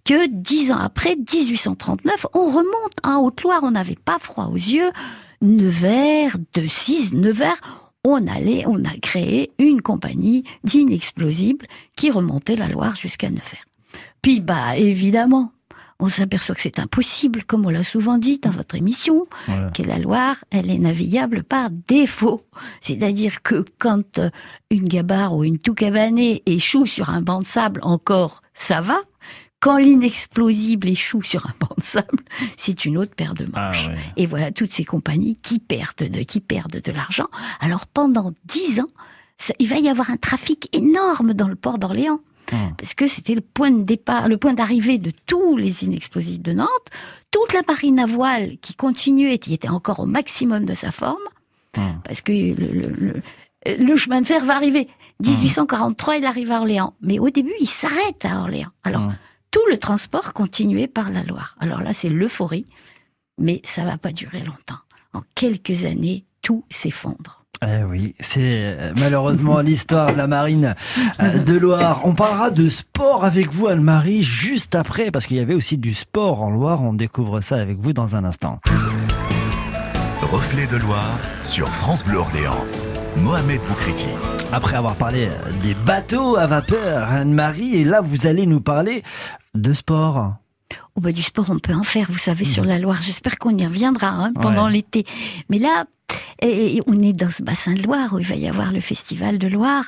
que 0.05 0.27
dix 0.29 0.71
ans 0.73 0.79
après, 0.79 1.17
1839, 1.17 2.27
on 2.35 2.47
remonte 2.47 2.95
en 3.05 3.19
Haute-Loire, 3.23 3.61
on 3.63 3.71
n'avait 3.73 3.97
pas 4.03 4.19
froid 4.19 4.47
aux 4.53 4.57
yeux. 4.57 4.91
Nevers, 5.43 6.37
de 6.55 6.67
6, 6.67 7.13
Nevers, 7.15 7.61
on 8.05 8.27
allait, 8.27 8.65
on 8.67 8.85
a 8.85 8.97
créé 9.01 9.51
une 9.59 9.81
compagnie 9.83 10.45
d'inexplosibles 10.65 11.67
qui 11.97 12.11
remontait 12.11 12.57
la 12.57 12.69
Loire 12.69 12.97
jusqu'à 12.97 13.31
Nevers. 13.31 13.65
Puis, 14.23 14.41
bah, 14.41 14.77
évidemment, 14.77 15.53
on 16.01 16.09
s'aperçoit 16.09 16.55
que 16.55 16.61
c'est 16.61 16.79
impossible, 16.79 17.45
comme 17.45 17.65
on 17.67 17.71
l'a 17.71 17.85
souvent 17.85 18.19
dit 18.19 18.39
dans 18.39 18.51
votre 18.51 18.75
émission, 18.75 19.27
Voilà. 19.47 19.71
que 19.71 19.83
la 19.83 19.99
Loire, 19.99 20.37
elle 20.51 20.71
est 20.71 20.79
navigable 20.79 21.45
par 21.45 21.69
défaut. 21.71 22.43
C'est-à-dire 22.81 23.43
que 23.43 23.65
quand 23.79 24.19
euh, 24.19 24.31
une 24.71 24.89
gabarre 24.89 25.35
ou 25.35 25.45
une 25.45 25.59
toucabanée 25.59 26.43
échoue 26.47 26.87
sur 26.87 27.11
un 27.11 27.23
banc 27.23 27.41
de 27.41 27.47
sable, 27.47 27.81
encore, 27.83 28.43
ça 28.55 28.81
va. 28.81 28.99
Quand 29.65 29.79
l'inexplosible 29.79 30.89
échoue 30.89 31.23
sur 31.23 31.47
un 31.47 31.55
banc 31.59 31.71
de 31.79 31.83
sable, 31.83 32.21
c'est 32.59 32.85
une 32.85 32.99
autre 32.99 33.15
paire 33.15 33.33
de 33.33 33.47
Ah 33.55 33.69
manches. 33.69 33.87
ouais. 33.89 33.97
Et 34.19 34.27
voilà 34.27 34.51
toutes 34.53 34.71
ces 34.71 34.85
compagnies 34.85 35.37
qui 35.37 35.59
perdent 35.59 36.09
de, 36.11 36.21
qui 36.23 36.41
perdent 36.41 36.81
de 36.83 36.93
l'argent. 36.93 37.29
Alors 37.61 37.87
pendant 37.87 38.33
dix 38.45 38.81
ans, 38.81 38.91
ça- 39.39 39.55
il 39.59 39.69
va 39.69 39.79
y 39.79 39.89
avoir 39.89 40.11
un 40.11 40.19
trafic 40.19 40.69
énorme 40.77 41.33
dans 41.33 41.49
le 41.49 41.55
port 41.57 41.79
d'Orléans. 41.79 42.21
Hmm. 42.53 42.75
Parce 42.77 42.93
que 42.93 43.07
c'était 43.07 43.35
le 43.35 43.41
point 43.41 43.71
de 43.71 43.83
départ, 43.85 44.29
le 44.29 44.37
point 44.37 44.53
d'arrivée 44.53 44.99
de 44.99 45.11
tous 45.25 45.57
les 45.57 45.83
inexplosifs 45.85 46.43
de 46.43 46.53
Nantes. 46.53 46.69
Toute 47.31 47.55
la 47.55 47.63
marine 47.67 47.99
à 47.99 48.05
voile 48.07 48.59
qui 48.61 48.75
continuait, 48.75 49.39
qui 49.39 49.55
était 49.55 49.71
encore 49.71 50.01
au 50.01 50.07
maximum 50.07 50.67
de 50.67 50.75
sa 50.75 50.91
forme. 50.91 51.17
Hmm. 51.77 52.01
Parce 52.05 52.21
que 52.21 52.33
le, 52.33 52.53
le- 52.55 52.95
le- 52.99 53.23
le 53.79 53.97
chemin 53.97 54.21
de 54.21 54.27
fer 54.27 54.45
va 54.45 54.57
arriver. 54.57 54.89
1843, 55.25 56.17
il 56.19 56.27
arrive 56.27 56.51
à 56.53 56.59
Orléans. 56.61 56.93
Mais 57.01 57.19
au 57.19 57.31
début, 57.31 57.55
il 57.61 57.67
s'arrête 57.67 58.25
à 58.25 58.41
Orléans. 58.43 58.69
Alors. 58.85 59.11
Tout 59.55 59.65
le 59.71 59.79
transport 59.79 60.33
continuait 60.33 60.89
par 60.89 61.11
la 61.11 61.23
Loire. 61.23 61.55
Alors 61.61 61.81
là, 61.81 61.95
c'est 61.95 62.09
l'euphorie. 62.09 62.67
Mais 63.39 63.61
ça 63.63 63.85
va 63.85 63.97
pas 63.99 64.11
durer 64.11 64.41
longtemps. 64.41 64.81
En 65.13 65.21
quelques 65.37 65.85
années, 65.85 66.25
tout 66.43 66.65
s'effondre. 66.71 67.45
Eh 67.65 67.85
oui, 67.85 68.17
c'est 68.19 68.41
euh, 68.41 68.93
malheureusement 68.97 69.61
l'histoire 69.61 70.13
de 70.13 70.19
la 70.19 70.27
marine 70.27 70.75
euh, 71.23 71.39
de 71.39 71.57
Loire. 71.57 72.01
On 72.03 72.17
parlera 72.17 72.51
de 72.51 72.69
sport 72.69 73.25
avec 73.25 73.53
vous, 73.53 73.69
Anne-Marie, 73.69 74.23
juste 74.23 74.75
après, 74.75 75.13
parce 75.13 75.27
qu'il 75.27 75.37
y 75.37 75.41
avait 75.41 75.55
aussi 75.55 75.79
du 75.79 75.95
sport 75.95 76.43
en 76.43 76.51
Loire. 76.51 76.83
On 76.83 76.93
découvre 76.93 77.41
ça 77.41 77.55
avec 77.55 77.79
vous 77.79 77.93
dans 77.93 78.17
un 78.17 78.25
instant. 78.25 78.59
Reflet 80.21 80.67
de 80.67 80.79
Loire 80.79 81.17
sur 81.43 81.69
France 81.69 82.05
Bleu 82.05 82.19
Orléans. 82.19 82.65
Mohamed 83.17 83.61
Boukriti. 83.69 84.09
Après 84.53 84.77
avoir 84.77 84.97
parlé 84.97 85.29
des 85.63 85.75
bateaux 85.75 86.37
à 86.37 86.49
vapeur, 86.49 87.09
Anne-Marie, 87.09 87.77
et 87.77 87.85
là, 87.85 88.01
vous 88.01 88.27
allez 88.27 88.47
nous 88.47 88.61
parler 88.61 89.05
de 89.55 89.73
sport. 89.73 90.35
Oh 90.97 91.01
bah, 91.01 91.13
du 91.13 91.23
sport, 91.23 91.47
on 91.51 91.59
peut 91.59 91.75
en 91.75 91.83
faire, 91.85 92.07
vous 92.11 92.19
savez, 92.19 92.45
sur 92.45 92.65
la 92.65 92.79
Loire. 92.79 93.01
J'espère 93.03 93.39
qu'on 93.39 93.57
y 93.57 93.65
reviendra 93.67 94.09
hein, 94.09 94.33
pendant 94.41 94.67
Ouais. 94.67 94.73
l'été. 94.73 95.05
Mais 95.49 95.59
là, 95.59 95.85
et 96.43 96.81
on 96.87 96.95
est 97.03 97.13
dans 97.13 97.31
ce 97.31 97.43
bassin 97.43 97.75
de 97.75 97.83
Loire 97.83 98.13
où 98.13 98.19
il 98.19 98.27
va 98.27 98.35
y 98.35 98.49
avoir 98.49 98.73
le 98.73 98.81
festival 98.81 99.39
de 99.39 99.47
Loire. 99.49 99.85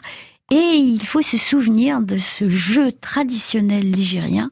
Et 0.52 0.76
il 0.76 1.04
faut 1.04 1.22
se 1.22 1.38
souvenir 1.38 2.00
de 2.00 2.18
ce 2.18 2.48
jeu 2.48 2.92
traditionnel 2.92 3.90
ligérien 3.90 4.50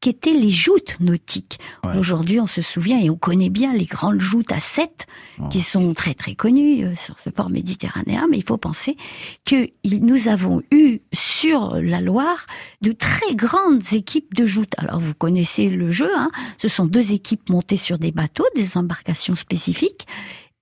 qu'étaient 0.00 0.32
les 0.32 0.50
joutes 0.50 0.96
nautiques. 0.98 1.58
Ouais. 1.84 1.96
Aujourd'hui, 1.96 2.40
on 2.40 2.48
se 2.48 2.62
souvient 2.62 2.98
et 2.98 3.10
on 3.10 3.16
connaît 3.16 3.48
bien 3.48 3.72
les 3.72 3.86
grandes 3.86 4.20
joutes 4.20 4.50
à 4.50 4.58
7 4.58 5.06
qui 5.50 5.60
sont 5.60 5.94
très 5.94 6.14
très 6.14 6.34
connues 6.34 6.84
euh, 6.84 6.96
sur 6.96 7.18
ce 7.20 7.30
port 7.30 7.48
méditerranéen, 7.48 8.26
mais 8.28 8.38
il 8.38 8.44
faut 8.44 8.56
penser 8.56 8.96
que 9.44 9.68
nous 9.84 10.28
avons 10.28 10.62
eu 10.72 10.98
sur 11.12 11.76
la 11.80 12.00
Loire 12.00 12.44
de 12.82 12.90
très 12.92 13.34
grandes 13.34 13.92
équipes 13.92 14.34
de 14.34 14.46
joutes. 14.46 14.74
Alors 14.78 14.98
vous 14.98 15.14
connaissez 15.14 15.70
le 15.70 15.92
jeu, 15.92 16.10
hein, 16.16 16.30
ce 16.58 16.68
sont 16.68 16.86
deux 16.86 17.12
équipes 17.12 17.48
montées 17.50 17.76
sur 17.76 17.98
des 17.98 18.12
bateaux, 18.12 18.46
des 18.56 18.76
embarcations 18.76 19.36
spécifiques, 19.36 20.06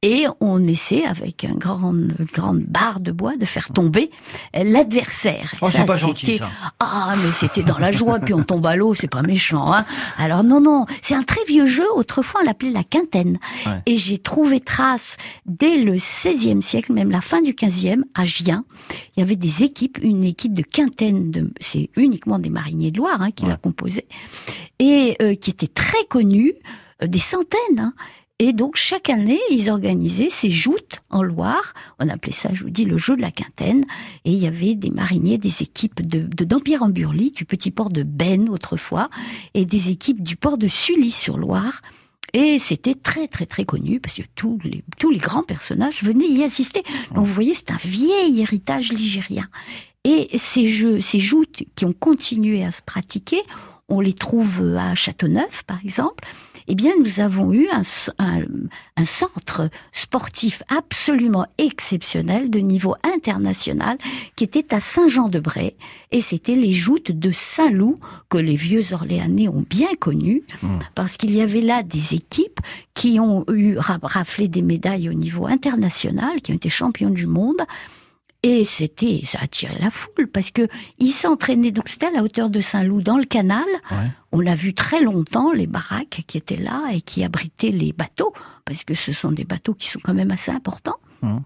et 0.06 0.26
on 0.40 0.66
essaie 0.68 1.02
avec 1.06 1.44
une 1.44 1.54
grande 1.56 2.60
barre 2.68 3.00
de 3.00 3.10
bois 3.10 3.36
de 3.36 3.46
faire 3.46 3.72
tomber 3.72 4.10
l'adversaire. 4.52 5.54
Oh, 5.62 5.68
c'est 5.70 5.86
pas 5.86 5.96
gentil, 5.96 6.36
ça. 6.36 6.50
Ah, 6.78 7.14
mais 7.16 7.30
c'était 7.32 7.62
dans 7.62 7.78
la 7.78 7.90
joie, 7.98 8.18
puis 8.18 8.34
on 8.34 8.42
tombe 8.44 8.66
à 8.66 8.76
l'eau, 8.76 8.92
c'est 8.92 9.08
pas 9.08 9.22
méchant. 9.22 9.72
Hein 9.72 9.86
Alors 10.18 10.44
non, 10.44 10.60
non, 10.60 10.84
c'est 11.00 11.14
un 11.14 11.22
très 11.22 11.42
vieux 11.48 11.64
jeu. 11.64 11.86
Autrefois, 11.94 12.42
on 12.42 12.44
l'appelait 12.44 12.70
la 12.70 12.84
quintaine. 12.84 13.38
Ouais. 13.64 13.80
Et 13.86 13.96
j'ai 13.96 14.18
trouvé 14.18 14.60
trace 14.60 15.16
dès 15.46 15.78
le 15.78 15.92
XVIe 15.92 16.60
siècle, 16.60 16.92
même 16.92 17.10
la 17.10 17.22
fin 17.22 17.40
du 17.40 17.54
XVe, 17.54 18.02
à 18.14 18.26
Gien. 18.26 18.64
Il 19.16 19.20
y 19.20 19.22
avait 19.22 19.36
des 19.36 19.62
équipes, 19.62 19.98
une 20.02 20.22
équipe 20.24 20.52
de 20.52 20.62
quintaine, 20.62 21.30
de, 21.30 21.50
c'est 21.60 21.88
uniquement 21.96 22.38
des 22.38 22.50
mariniers 22.50 22.90
de 22.90 22.98
Loire 22.98 23.22
hein, 23.22 23.30
qui 23.30 23.46
la 23.46 23.56
composaient, 23.56 24.06
et 24.78 25.16
euh, 25.22 25.34
qui 25.34 25.48
était 25.48 25.66
très 25.66 26.04
connue, 26.10 26.52
euh, 27.02 27.06
des 27.06 27.18
centaines. 27.18 27.78
hein. 27.78 27.94
Et 28.40 28.52
donc 28.52 28.74
chaque 28.76 29.10
année, 29.10 29.38
ils 29.50 29.70
organisaient 29.70 30.28
ces 30.30 30.50
joutes 30.50 31.00
en 31.08 31.22
Loire. 31.22 31.72
On 32.00 32.08
appelait 32.08 32.32
ça, 32.32 32.48
je 32.52 32.64
vous 32.64 32.70
dis, 32.70 32.84
le 32.84 32.98
jeu 32.98 33.16
de 33.16 33.22
la 33.22 33.30
quintaine. 33.30 33.84
Et 34.24 34.32
il 34.32 34.38
y 34.38 34.46
avait 34.48 34.74
des 34.74 34.90
mariniers, 34.90 35.38
des 35.38 35.62
équipes 35.62 36.02
de 36.02 36.26
de- 36.26 36.44
d'Empire 36.44 36.82
en 36.82 36.88
Burly, 36.88 37.30
du 37.30 37.44
petit 37.44 37.70
port 37.70 37.90
de 37.90 38.02
Ben 38.02 38.48
autrefois, 38.48 39.08
et 39.54 39.64
des 39.64 39.90
équipes 39.90 40.20
du 40.22 40.34
port 40.36 40.58
de 40.58 40.66
Sully 40.66 41.12
sur 41.12 41.38
Loire. 41.38 41.80
Et 42.32 42.58
c'était 42.58 42.96
très 42.96 43.28
très 43.28 43.46
très 43.46 43.64
connu 43.64 44.00
parce 44.00 44.16
que 44.16 44.22
tous 44.34 44.58
les, 44.64 44.82
tous 44.98 45.10
les 45.10 45.18
grands 45.20 45.44
personnages 45.44 46.02
venaient 46.02 46.26
y 46.26 46.42
assister. 46.42 46.82
Donc 47.14 47.26
vous 47.26 47.32
voyez, 47.32 47.54
c'est 47.54 47.70
un 47.70 47.78
vieil 47.84 48.40
héritage 48.40 48.92
ligérien. 48.92 49.46
Et 50.02 50.36
ces 50.36 50.66
jeux, 50.68 51.00
ces 51.00 51.20
joutes 51.20 51.62
qui 51.76 51.84
ont 51.84 51.92
continué 51.92 52.64
à 52.64 52.72
se 52.72 52.82
pratiquer, 52.82 53.40
on 53.88 54.00
les 54.00 54.12
trouve 54.12 54.76
à 54.76 54.96
Châteauneuf 54.96 55.62
par 55.62 55.78
exemple. 55.84 56.24
Eh 56.66 56.74
bien, 56.74 56.92
nous 56.98 57.20
avons 57.20 57.52
eu 57.52 57.68
un, 57.70 57.82
c- 57.82 58.10
un- 58.18 58.42
un 58.96 59.04
centre 59.04 59.68
sportif 59.92 60.62
absolument 60.68 61.46
exceptionnel 61.58 62.50
de 62.50 62.58
niveau 62.60 62.94
international 63.02 63.98
qui 64.36 64.44
était 64.44 64.74
à 64.74 64.80
Saint-Jean-de-Bray 64.80 65.74
et 66.10 66.20
c'était 66.20 66.54
les 66.54 66.72
joutes 66.72 67.10
de 67.12 67.32
Saint-Loup 67.32 68.00
que 68.30 68.38
les 68.38 68.56
vieux 68.56 68.92
Orléanais 68.92 69.48
ont 69.48 69.64
bien 69.68 69.94
connues 70.00 70.42
parce 70.94 71.16
qu'il 71.16 71.34
y 71.34 71.40
avait 71.42 71.60
là 71.60 71.82
des 71.82 72.14
équipes 72.14 72.60
qui 72.94 73.20
ont 73.20 73.44
eu 73.52 73.76
ra- 73.76 73.98
raflé 74.02 74.48
des 74.48 74.62
médailles 74.62 75.08
au 75.08 75.14
niveau 75.14 75.46
international, 75.46 76.40
qui 76.40 76.52
ont 76.52 76.56
été 76.56 76.70
champions 76.70 77.10
du 77.10 77.26
monde. 77.26 77.60
Et 78.46 78.66
c'était, 78.66 79.22
ça 79.24 79.38
attirait 79.40 79.78
la 79.80 79.88
foule 79.88 80.28
parce 80.30 80.50
que 80.50 80.68
ils 80.98 81.12
s'entraînaient. 81.12 81.70
Donc 81.70 81.88
c'était 81.88 82.08
à 82.08 82.10
la 82.10 82.22
hauteur 82.22 82.50
de 82.50 82.60
Saint-Loup 82.60 83.00
dans 83.00 83.16
le 83.16 83.24
canal. 83.24 83.64
Ouais. 83.90 84.10
On 84.32 84.46
a 84.46 84.54
vu 84.54 84.74
très 84.74 85.00
longtemps 85.00 85.52
les 85.52 85.66
baraques 85.66 86.24
qui 86.26 86.36
étaient 86.36 86.58
là 86.58 86.82
et 86.92 87.00
qui 87.00 87.24
abritaient 87.24 87.70
les 87.70 87.94
bateaux 87.94 88.34
parce 88.66 88.84
que 88.84 88.94
ce 88.94 89.14
sont 89.14 89.32
des 89.32 89.44
bateaux 89.44 89.72
qui 89.72 89.88
sont 89.88 89.98
quand 90.04 90.12
même 90.12 90.30
assez 90.30 90.50
importants. 90.50 90.98
Mhm. 91.22 91.42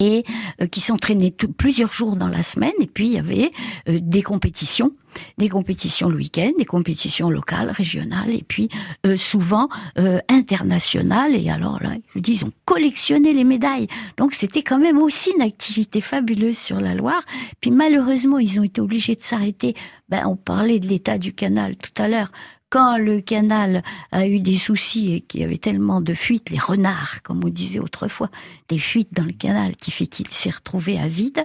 Et 0.00 0.24
euh, 0.60 0.66
qui 0.66 0.80
s'entraînaient 0.80 1.34
plusieurs 1.56 1.92
jours 1.92 2.16
dans 2.16 2.28
la 2.28 2.42
semaine. 2.42 2.72
Et 2.80 2.86
puis 2.86 3.06
il 3.06 3.12
y 3.12 3.18
avait 3.18 3.50
euh, 3.88 3.98
des 4.00 4.22
compétitions, 4.22 4.92
des 5.38 5.48
compétitions 5.48 6.08
le 6.08 6.16
week-end, 6.16 6.52
des 6.58 6.64
compétitions 6.64 7.30
locales, 7.30 7.70
régionales, 7.70 8.30
et 8.30 8.44
puis 8.46 8.68
euh, 9.06 9.16
souvent 9.16 9.68
euh, 9.98 10.18
internationales. 10.28 11.34
Et 11.34 11.50
alors 11.50 11.82
là, 11.82 11.92
je 12.14 12.20
dis, 12.20 12.34
ils 12.34 12.44
ont 12.44 12.52
collectionné 12.64 13.32
les 13.32 13.44
médailles. 13.44 13.88
Donc 14.16 14.34
c'était 14.34 14.62
quand 14.62 14.78
même 14.78 14.98
aussi 14.98 15.30
une 15.36 15.42
activité 15.42 16.00
fabuleuse 16.00 16.58
sur 16.58 16.80
la 16.80 16.94
Loire. 16.94 17.22
Puis 17.60 17.70
malheureusement, 17.70 18.38
ils 18.38 18.60
ont 18.60 18.64
été 18.64 18.80
obligés 18.80 19.14
de 19.14 19.22
s'arrêter. 19.22 19.74
Ben, 20.08 20.26
on 20.26 20.36
parlait 20.36 20.78
de 20.78 20.86
l'état 20.86 21.18
du 21.18 21.32
canal 21.32 21.76
tout 21.76 22.02
à 22.02 22.08
l'heure. 22.08 22.30
Quand 22.72 22.96
le 22.96 23.20
canal 23.20 23.82
a 24.12 24.26
eu 24.26 24.40
des 24.40 24.56
soucis 24.56 25.12
et 25.12 25.20
qu'il 25.20 25.40
y 25.40 25.44
avait 25.44 25.58
tellement 25.58 26.00
de 26.00 26.14
fuites, 26.14 26.48
les 26.48 26.58
renards, 26.58 27.20
comme 27.22 27.44
on 27.44 27.50
disait 27.50 27.78
autrefois, 27.80 28.30
des 28.70 28.78
fuites 28.78 29.12
dans 29.12 29.24
le 29.26 29.32
canal 29.32 29.76
qui 29.76 29.90
fait 29.90 30.06
qu'il 30.06 30.26
s'est 30.28 30.48
retrouvé 30.50 30.98
à 30.98 31.06
vide. 31.06 31.44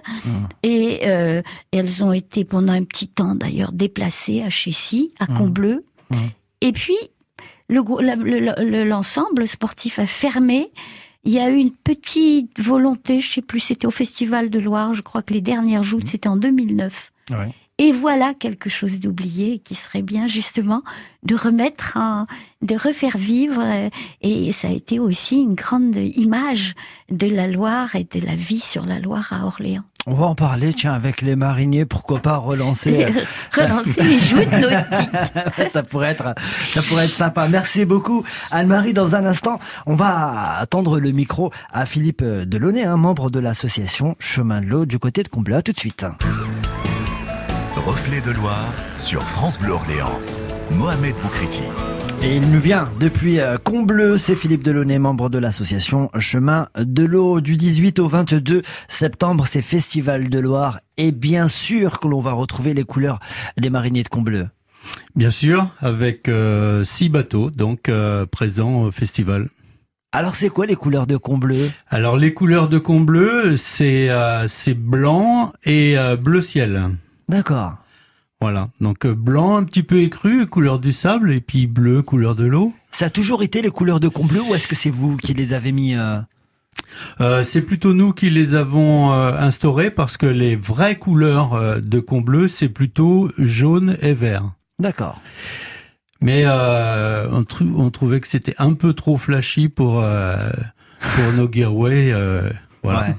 Et 0.62 1.00
euh, 1.04 1.42
elles 1.70 2.02
ont 2.02 2.12
été 2.14 2.46
pendant 2.46 2.72
un 2.72 2.84
petit 2.84 3.08
temps 3.08 3.34
d'ailleurs 3.34 3.72
déplacées 3.72 4.42
à 4.42 4.48
Chessy, 4.48 5.12
à 5.20 5.26
Combleu. 5.26 5.84
Mmh. 6.10 6.16
Et 6.62 6.72
puis 6.72 6.96
le 7.68 7.82
le- 7.82 8.84
l'ensemble 8.84 9.46
sportif 9.46 9.98
a 9.98 10.06
fermé. 10.06 10.72
Il 11.24 11.32
y 11.34 11.38
a 11.40 11.50
eu 11.50 11.56
une 11.56 11.72
petite 11.72 12.58
volonté, 12.58 13.20
je 13.20 13.30
sais 13.30 13.42
plus, 13.42 13.60
c'était 13.60 13.86
au 13.86 13.90
Festival 13.90 14.48
de 14.48 14.58
Loire, 14.58 14.94
je 14.94 15.02
crois 15.02 15.20
que 15.20 15.34
les 15.34 15.42
dernières 15.42 15.82
joutes, 15.82 16.06
c'était 16.08 16.28
en 16.28 16.36
2009. 16.38 17.12
Ouais. 17.32 17.52
Et 17.80 17.92
voilà 17.92 18.34
quelque 18.34 18.68
chose 18.68 18.98
d'oublié 18.98 19.60
qui 19.60 19.76
serait 19.76 20.02
bien 20.02 20.26
justement 20.26 20.82
de 21.22 21.36
remettre, 21.36 21.92
en- 21.96 22.26
de 22.60 22.74
refaire 22.74 23.16
vivre. 23.16 23.60
euh, 23.64 23.88
Et 24.20 24.50
ça 24.50 24.66
a 24.68 24.72
été 24.72 24.98
aussi 24.98 25.36
une 25.42 25.54
grande 25.54 25.94
image 25.94 26.74
de 27.10 27.28
la 27.28 27.46
Loire 27.46 27.94
et 27.94 28.02
de 28.04 28.24
la 28.26 28.34
vie 28.34 28.58
sur 28.58 28.84
la 28.84 28.98
Loire 28.98 29.28
à 29.32 29.46
Orléans. 29.46 29.84
On 30.08 30.14
va 30.14 30.26
en 30.26 30.34
parler, 30.34 30.72
tiens, 30.72 30.94
avec 30.94 31.20
les 31.22 31.36
mariniers, 31.36 31.84
pourquoi 31.84 32.20
pas 32.20 32.36
relancer. 32.38 33.06
Relancer 33.54 34.02
les 34.02 34.18
joutes 34.18 34.50
nautiques. 34.52 35.70
ça 35.70 35.82
pourrait 35.82 36.08
être, 36.12 36.34
ça 36.70 36.82
pourrait 36.82 37.04
être 37.04 37.14
sympa. 37.14 37.46
Merci 37.48 37.84
beaucoup, 37.84 38.24
Anne-Marie. 38.50 38.94
Dans 38.94 39.14
un 39.14 39.24
instant, 39.26 39.60
on 39.86 39.94
va 39.96 40.56
attendre 40.58 40.98
le 40.98 41.10
micro 41.12 41.52
à 41.72 41.84
Philippe 41.86 42.24
Delaunay, 42.24 42.82
un 42.84 42.96
membre 42.96 43.30
de 43.30 43.38
l'association 43.38 44.16
Chemin 44.18 44.62
de 44.62 44.66
l'eau 44.66 44.86
du 44.86 44.98
côté 44.98 45.22
de 45.22 45.28
Comblois. 45.28 45.58
À 45.58 45.62
Tout 45.62 45.72
de 45.72 45.78
suite. 45.78 46.06
Reflet 47.78 48.20
de 48.20 48.30
Loire 48.30 48.72
sur 48.96 49.22
France 49.22 49.58
Bleu 49.58 49.72
Orléans. 49.72 50.18
Mohamed 50.70 51.14
Boukriti. 51.22 51.62
Et 52.22 52.36
il 52.36 52.50
nous 52.50 52.60
vient 52.60 52.90
depuis 53.00 53.40
euh, 53.40 53.56
Combleu, 53.56 54.18
c'est 54.18 54.34
Philippe 54.34 54.64
Delaunay, 54.64 54.98
membre 54.98 55.30
de 55.30 55.38
l'association 55.38 56.10
Chemin 56.18 56.66
de 56.76 57.04
l'eau. 57.04 57.40
Du 57.40 57.56
18 57.56 58.00
au 58.00 58.08
22 58.08 58.62
septembre, 58.88 59.46
c'est 59.46 59.62
Festival 59.62 60.28
de 60.28 60.38
Loire. 60.38 60.80
Et 60.96 61.12
bien 61.12 61.48
sûr 61.48 62.00
que 62.00 62.08
l'on 62.08 62.20
va 62.20 62.32
retrouver 62.32 62.74
les 62.74 62.84
couleurs 62.84 63.20
des 63.56 63.70
mariniers 63.70 64.02
de 64.02 64.08
Combleu. 64.08 64.48
Bien 65.16 65.30
sûr, 65.30 65.68
avec 65.80 66.28
euh, 66.28 66.84
six 66.84 67.08
bateaux 67.08 67.50
donc 67.50 67.88
euh, 67.88 68.26
présents 68.26 68.82
au 68.82 68.90
festival. 68.90 69.48
Alors 70.10 70.34
c'est 70.34 70.48
quoi 70.48 70.64
les 70.64 70.74
couleurs 70.74 71.06
de 71.06 71.18
Combleu 71.18 71.70
Alors 71.90 72.16
les 72.16 72.32
couleurs 72.32 72.70
de 72.70 72.78
Combleu, 72.78 73.56
c'est 73.56 74.08
euh, 74.08 74.48
c'est 74.48 74.72
blanc 74.72 75.52
et 75.64 75.98
euh, 75.98 76.16
bleu 76.16 76.40
ciel. 76.40 76.96
D'accord. 77.28 77.74
Voilà. 78.40 78.68
Donc 78.80 79.04
euh, 79.04 79.14
blanc 79.14 79.56
un 79.56 79.64
petit 79.64 79.82
peu 79.82 79.98
écru, 80.00 80.46
couleur 80.46 80.78
du 80.78 80.92
sable, 80.92 81.32
et 81.32 81.40
puis 81.40 81.66
bleu, 81.66 82.02
couleur 82.02 82.34
de 82.34 82.44
l'eau. 82.44 82.72
Ça 82.92 83.06
a 83.06 83.10
toujours 83.10 83.42
été 83.42 83.62
les 83.62 83.70
couleurs 83.70 84.00
de 84.00 84.08
Combleu 84.08 84.40
ou 84.42 84.54
est-ce 84.54 84.68
que 84.68 84.76
c'est 84.76 84.90
vous 84.90 85.16
qui 85.16 85.34
les 85.34 85.52
avez 85.52 85.72
mis 85.72 85.94
euh, 85.96 86.18
Euh, 87.20 87.42
c'est 87.42 87.62
plutôt 87.62 87.92
nous 87.92 88.12
qui 88.12 88.30
les 88.30 88.54
avons 88.54 89.12
euh, 89.12 89.32
instaurés 89.38 89.90
parce 89.90 90.16
que 90.16 90.26
les 90.26 90.56
vraies 90.56 90.96
couleurs 90.96 91.54
euh, 91.54 91.80
de 91.80 92.00
Combleu, 92.00 92.48
c'est 92.48 92.68
plutôt 92.68 93.28
jaune 93.38 93.96
et 94.00 94.14
vert. 94.14 94.52
D'accord. 94.78 95.20
Mais 96.22 96.44
euh, 96.46 97.28
on, 97.30 97.44
on 97.76 97.90
trouvait 97.90 98.20
que 98.20 98.28
c'était 98.28 98.54
un 98.58 98.74
peu 98.74 98.92
trop 98.92 99.16
flashy 99.16 99.68
pour 99.68 100.00
euh, 100.02 100.50
pour 101.00 101.32
nos 101.36 101.50
Gearway. 101.50 102.12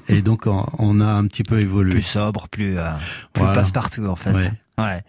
Et 0.07 0.21
donc 0.21 0.47
on, 0.47 0.99
a 0.99 1.05
un 1.05 1.25
petit 1.25 1.43
peu 1.43 1.59
évolué. 1.59 1.91
Plus 1.91 2.01
sobre, 2.01 2.47
plus, 2.47 2.77
euh, 2.77 2.89
plus 3.33 3.41
Voilà. 3.41 3.53
passe-partout 3.53 4.05
en 4.05 4.15
fait. 4.15 4.31
Ouais. 4.31 4.51
Ouais. 4.77 5.01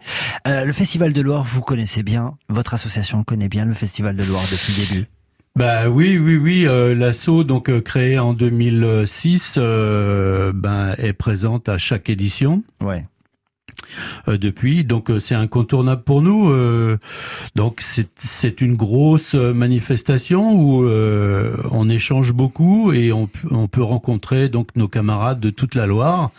Euh, 0.47 0.65
le 0.65 0.73
Festival 0.73 1.13
de 1.13 1.21
Loire, 1.21 1.43
vous 1.43 1.61
connaissez 1.61 2.03
bien. 2.03 2.35
Votre 2.49 2.73
association 2.73 3.23
connaît 3.23 3.47
bien 3.47 3.65
le 3.65 3.73
Festival 3.73 4.15
de 4.15 4.23
Loire 4.23 4.43
depuis 4.51 4.73
le 4.73 4.87
début. 4.87 5.07
Bah 5.55 5.89
oui, 5.89 6.17
oui, 6.17 6.37
oui. 6.37 6.65
Euh, 6.65 6.95
L'asso 6.95 7.43
donc 7.43 7.69
euh, 7.69 7.81
créé 7.81 8.17
en 8.19 8.33
2006, 8.33 9.55
euh, 9.57 10.53
ben 10.53 10.95
est 10.97 11.13
présente 11.13 11.67
à 11.67 11.77
chaque 11.77 12.09
édition. 12.09 12.63
Ouais. 12.81 13.05
Euh, 14.27 14.37
depuis. 14.37 14.83
Donc 14.83 15.09
euh, 15.09 15.19
c'est 15.19 15.35
incontournable 15.35 16.03
pour 16.03 16.21
nous. 16.21 16.49
euh, 16.51 16.97
donc 17.55 17.79
c'est 17.81 18.61
une 18.61 18.75
grosse 18.75 19.33
manifestation 19.33 20.53
où 20.53 20.85
on 21.71 21.89
échange 21.89 22.31
beaucoup 22.33 22.91
et 22.93 23.11
on, 23.11 23.29
on 23.49 23.67
peut 23.67 23.83
rencontrer 23.83 24.49
donc 24.49 24.75
nos 24.75 24.87
camarades 24.87 25.39
de 25.39 25.49
toute 25.49 25.75
la 25.75 25.85
Loire. 25.85 26.31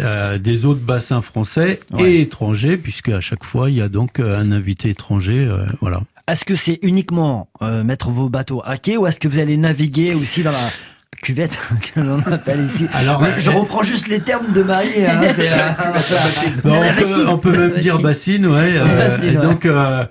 euh, 0.00 0.38
des 0.38 0.64
autres 0.64 0.80
bassins 0.80 1.20
français 1.22 1.80
Ouais. 1.92 2.12
et 2.14 2.20
étrangers 2.22 2.76
puisque 2.78 3.10
à 3.10 3.20
chaque 3.20 3.44
fois 3.44 3.68
il 3.70 3.76
y 3.76 3.82
a 3.82 3.88
donc 3.88 4.20
un 4.20 4.50
invité 4.52 4.88
étranger 4.90 5.44
euh, 5.46 5.66
voilà 5.80 6.00
Est-ce 6.28 6.44
que 6.46 6.56
c'est 6.56 6.78
uniquement 6.82 7.48
euh, 7.60 7.84
mettre 7.84 8.08
vos 8.10 8.28
bateaux 8.30 8.62
à 8.64 8.78
quai 8.78 8.96
ou 8.96 9.06
est-ce 9.06 9.20
que 9.20 9.28
vous 9.28 9.38
allez 9.38 9.56
naviguer 9.58 10.14
aussi 10.14 10.42
dans 10.42 10.52
la 10.52 10.70
cuvette 11.20 11.56
que 11.94 12.00
l'on 12.00 12.20
appelle 12.20 12.64
ici 12.64 12.86
Alors, 12.94 13.20
Mais 13.22 13.38
Je 13.38 13.50
euh, 13.50 13.54
reprends 13.54 13.82
juste 13.82 14.08
les 14.08 14.20
termes 14.20 14.52
de 14.52 14.62
Marie. 14.62 15.06
Hein, 15.06 15.20
c'est, 15.36 15.48
euh, 15.52 16.58
Bon, 16.64 16.80
La 16.80 16.86
on, 16.90 16.94
peut, 16.94 17.00
bassine. 17.04 17.26
on 17.28 17.38
peut 17.38 17.50
même 17.56 17.78
dire 17.78 17.98
bassine, 18.00 18.46
ouais. 18.46 18.72
euh, 18.76 18.84
Bassine, 18.84 19.36
ouais. 19.38 19.42
donc, 19.42 19.66
euh, 19.66 20.04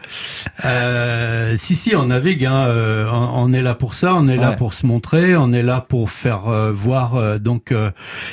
euh, 0.66 1.54
si 1.58 1.76
si, 1.76 1.96
on 1.96 2.06
navigue. 2.06 2.46
Hein, 2.46 2.66
euh, 2.68 3.08
on, 3.12 3.44
on 3.50 3.54
est 3.54 3.62
là 3.62 3.76
pour 3.76 3.94
ça. 3.94 4.14
On 4.16 4.28
est 4.28 4.38
là 4.38 4.54
pour 4.54 4.74
se 4.74 4.86
montrer. 4.86 5.36
On 5.36 5.52
est 5.54 5.64
là 5.64 5.86
pour 5.88 6.12
faire 6.12 6.48
euh, 6.48 6.72
voir 6.72 7.16
euh, 7.16 7.38
donc 7.40 7.72
euh, 7.72 7.92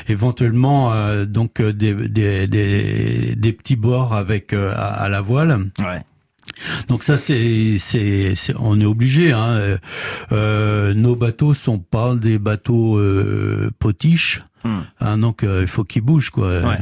éventuellement 0.09 0.93
euh, 0.93 1.25
donc 1.25 1.61
euh, 1.61 1.73
des, 1.73 1.95
des, 1.95 2.47
des, 2.47 3.35
des 3.37 3.53
petits 3.53 3.77
bords 3.77 4.15
avec 4.15 4.53
euh, 4.53 4.73
à, 4.77 4.87
à 5.03 5.09
la 5.09 5.21
voile. 5.21 5.59
ouais. 5.81 6.01
Donc 6.89 7.03
ça, 7.03 7.17
c'est, 7.17 7.77
c'est, 7.79 8.35
on 8.59 8.81
est 8.81 8.85
obligé. 8.85 9.33
Hein. 9.33 9.49
Euh, 9.51 9.79
euh, 10.33 10.95
nos 10.95 11.17
bateaux 11.17 11.55
sont 11.55 11.79
pas 11.79 12.15
des 12.15 12.39
bateaux 12.39 12.99
euh, 12.99 13.71
potiches. 13.79 14.43
Hein, 15.01 15.19
donc 15.19 15.43
euh, 15.43 15.63
il 15.63 15.69
faut 15.69 15.85
qu'ils 15.85 16.03
bougent, 16.03 16.31
quoi. 16.31 16.61
Voilà. 16.61 16.81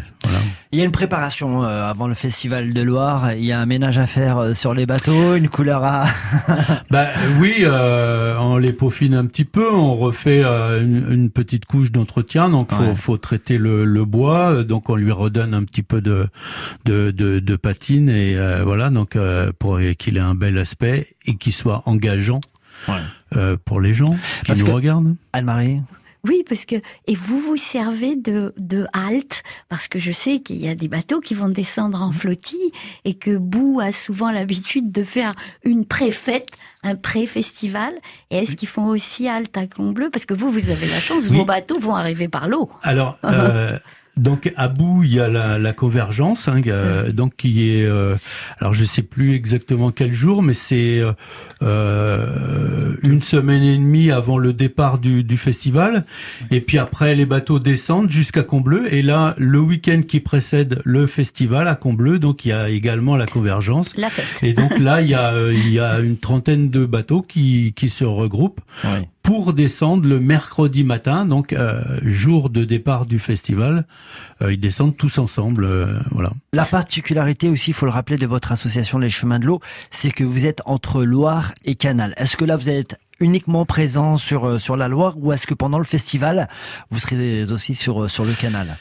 Il 0.73 0.78
y 0.78 0.83
a 0.83 0.85
une 0.85 0.93
préparation 0.93 1.62
euh, 1.64 1.85
avant 1.88 2.09
le 2.09 2.14
festival 2.14 2.73
de 2.75 2.83
Loire. 2.83 3.33
Il 3.33 3.45
y 3.45 3.52
a 3.52 3.61
un 3.61 3.66
ménage 3.66 3.99
à 3.99 4.07
faire 4.07 4.38
euh, 4.38 4.55
sur 4.55 4.75
les 4.75 4.85
bateaux, 4.85 5.35
une 5.37 5.49
couleur 5.49 5.85
à. 5.85 6.05
Bah 6.90 7.07
oui, 7.40 7.55
euh, 7.61 8.37
on 8.38 8.57
les 8.59 8.73
peaufine 8.73 9.14
un 9.14 9.26
petit 9.26 9.45
peu, 9.45 9.71
on 9.73 9.97
refait 9.97 10.43
euh, 10.45 10.81
une, 10.83 11.07
une 11.12 11.31
petite 11.31 11.64
couche 11.64 11.90
d'entretien, 11.93 12.49
donc 12.49 12.73
faut, 12.73 12.83
Ouais. 12.83 12.97
faut 12.97 13.16
traiter 13.16 13.59
le, 13.59 13.85
le 13.85 14.05
bois, 14.05 14.64
donc 14.64 14.88
on 14.90 14.97
lui 14.97 15.12
redonne 15.12 15.55
un 15.55 15.64
petit 15.64 15.83
peu 15.83 16.00
de 16.00 16.28
de, 16.85 17.11
de, 17.11 17.38
de 17.38 17.57
patine 17.57 18.09
et 18.09 18.37
euh, 18.37 18.62
voilà, 18.64 18.90
donc 18.90 19.16
euh, 19.16 19.52
pour 19.59 19.78
qu'il 19.99 20.16
ait 20.16 20.21
un 20.21 20.35
bel 20.35 20.59
aspect 20.59 21.07
et 21.26 21.37
qu'il 21.37 21.52
soit 21.52 21.83
engageant 21.87 22.40
euh, 23.37 23.57
pour 23.64 23.81
les 23.81 23.95
gens 23.95 24.12
qui 24.40 24.47
Parce 24.47 24.61
nous 24.61 24.66
que- 24.66 24.71
regardent. 24.73 25.14
Anne-Marie 25.33 25.81
Oui, 26.26 26.42
parce 26.49 26.64
que 26.64 26.76
et 27.06 27.14
vous 27.14 27.38
vous 27.38 27.56
servez 27.56 28.16
de 28.16 28.52
de 28.56 28.87
halte 28.92 29.42
parce 29.68 29.87
que 29.88 29.99
je 29.99 30.12
sais 30.12 30.40
qu'il 30.40 30.56
y 30.56 30.68
a 30.68 30.75
des 30.75 30.88
bateaux 30.88 31.21
qui 31.21 31.35
vont 31.35 31.49
descendre 31.49 32.00
en 32.00 32.11
flottille 32.12 32.73
et 33.04 33.14
que 33.14 33.37
Bou 33.37 33.80
a 33.80 33.92
souvent 33.92 34.30
l'habitude 34.30 34.90
de 34.92 35.02
faire 35.02 35.33
une 35.64 35.85
pré-fête, 35.87 36.49
un 36.83 36.97
pré-festival. 36.97 37.92
Et 38.30 38.38
est-ce 38.38 38.56
qu'ils 38.56 38.68
font 38.68 38.87
aussi 38.87 39.28
halte 39.28 39.56
à 39.56 39.66
Combloux 39.66 40.11
Parce 40.11 40.25
que 40.26 40.35
vous, 40.35 40.50
vous 40.50 40.71
avez 40.71 40.87
la 40.88 41.00
chance, 41.00 41.25
Oui. 41.30 41.37
vos 41.38 41.45
bateaux 41.45 41.78
vont 41.78 41.95
arriver 41.95 42.28
par 42.28 42.49
l'eau. 42.49 42.71
Alors, 42.83 43.18
euh, 43.25 43.78
donc 44.17 44.51
à 44.57 44.69
bout, 44.69 45.03
il 45.05 45.15
y 45.15 45.21
a 45.21 45.29
la, 45.29 45.59
la 45.59 45.73
convergence, 45.75 46.49
hein, 46.49 46.63
donc 47.13 47.37
qui 47.37 47.71
est, 47.71 47.85
euh, 47.85 48.17
alors 48.61 48.73
je 48.73 48.85
sais 48.85 49.03
plus 49.03 49.35
exactement 49.35 49.91
quel 49.91 50.15
jour, 50.15 50.43
mais 50.43 50.55
c'est 50.55 51.01
euh, 51.01 51.13
euh, 51.63 52.97
une 53.03 53.23
semaine 53.23 53.63
et 53.63 53.77
demie 53.77 54.11
avant 54.11 54.39
le 54.39 54.55
départ 54.55 54.99
du, 54.99 55.23
du 55.23 55.37
festival, 55.37 56.05
et 56.51 56.63
puis 56.63 56.79
après 56.79 57.15
les 57.15 57.27
bateaux 57.27 57.59
descendent 57.59 58.11
jusqu'à 58.11 58.43
Combleu, 58.43 58.93
et 58.93 59.03
là 59.03 59.35
le 59.37 59.61
week-end 59.61 60.01
qui 60.09 60.21
précède 60.21 60.81
le 60.85 61.07
festival 61.07 61.69
à 61.69 61.75
Combleu, 61.75 62.19
donc 62.19 62.47
il 62.47 62.49
y 62.49 62.53
a 62.53 62.71
également 62.71 63.17
la 63.17 63.27
convergence. 63.27 63.95
La 63.97 64.09
fête. 64.09 64.43
Et 64.43 64.55
donc 64.55 64.79
là, 64.79 65.03
il 65.03 65.09
y 65.09 65.15
a, 65.15 65.51
il 65.53 65.71
y 65.71 65.79
a 65.79 65.99
une 66.01 66.17
trentaine 66.17 66.71
de 66.71 66.87
bateaux 66.87 67.21
qui, 67.21 67.75
qui 67.77 67.91
se 67.91 68.05
regroupent 68.05 68.61
pour 69.26 69.52
descendre 69.52 70.09
le 70.09 70.21
mercredi 70.21 70.85
matin, 70.85 71.26
donc 71.26 71.52
euh, 71.52 71.83
jour 72.02 72.49
de 72.49 72.62
départ 72.62 73.06
du 73.06 73.18
festival. 73.18 73.85
Euh, 74.40 74.52
ils 74.52 74.61
descendent 74.61 74.97
tous 74.97 75.18
ensemble, 75.18 75.64
euh, 75.64 75.99
voilà. 76.12 76.30
La 76.52 76.64
particularité 76.64 77.49
aussi, 77.49 77.73
il 77.73 77.75
faut 77.75 77.87
le 77.87 77.92
rappeler, 77.92 78.18
de 78.18 78.26
votre 78.26 78.52
association 78.52 78.99
Les 78.99 79.11
Chemins 79.11 79.40
de 79.40 79.47
l'eau, 79.47 79.61
c'est 79.90 80.12
que 80.12 80.23
vous 80.23 80.47
êtes 80.47 80.62
entre 80.64 81.02
Loire 81.02 81.52
et 81.64 81.75
Canal. 81.75 82.14
Est-ce 82.16 82.37
que 82.37 82.45
là, 82.45 82.56
vous 82.56 82.71
êtes 82.71 83.00
uniquement 83.18 83.66
présent 83.66 84.16
sur, 84.16 84.61
sur 84.61 84.76
la 84.76 84.87
Loire 84.87 85.14
ou 85.18 85.33
est-ce 85.33 85.49
que 85.49 85.54
pendant 85.54 85.78
le 85.78 85.85
festival, 85.85 86.49
vous 86.90 87.00
serez 87.00 87.50
aussi 87.50 87.75
sur, 87.75 88.09
sur 88.09 88.25
le 88.25 88.33
canal? 88.33 88.78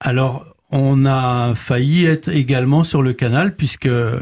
Alors, 0.00 0.53
on 0.70 1.04
a 1.06 1.54
failli 1.54 2.04
être 2.06 2.28
également 2.28 2.84
sur 2.84 3.02
le 3.02 3.12
canal 3.12 3.54
puisque 3.54 3.86
euh, 3.86 4.18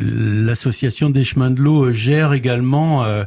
l'association 0.00 1.10
des 1.10 1.24
chemins 1.24 1.50
de 1.50 1.60
l'eau 1.60 1.92
gère 1.92 2.32
également 2.34 3.04
euh, 3.04 3.24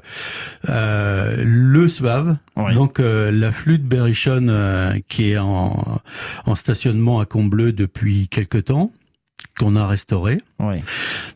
euh, 0.69 1.35
le 1.43 1.87
SWAV, 1.87 2.37
Oui. 2.55 2.73
donc 2.73 2.99
euh, 2.99 3.31
la 3.31 3.51
flûte 3.51 3.83
berrichonne 3.83 4.49
euh, 4.49 4.99
qui 5.09 5.31
est 5.31 5.37
en, 5.37 6.01
en 6.45 6.55
stationnement 6.55 7.19
à 7.19 7.25
Combleu 7.25 7.71
depuis 7.71 8.27
quelque 8.27 8.57
temps 8.59 8.91
qu'on 9.59 9.75
a 9.75 9.85
restauré. 9.87 10.41
Oui. 10.59 10.75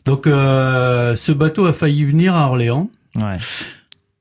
Donc 0.04 0.26
euh, 0.26 1.16
ce 1.16 1.32
bateau 1.32 1.66
a 1.66 1.72
failli 1.72 2.04
venir 2.04 2.34
à 2.34 2.46
Orléans 2.46 2.88
Ouais. 3.18 3.36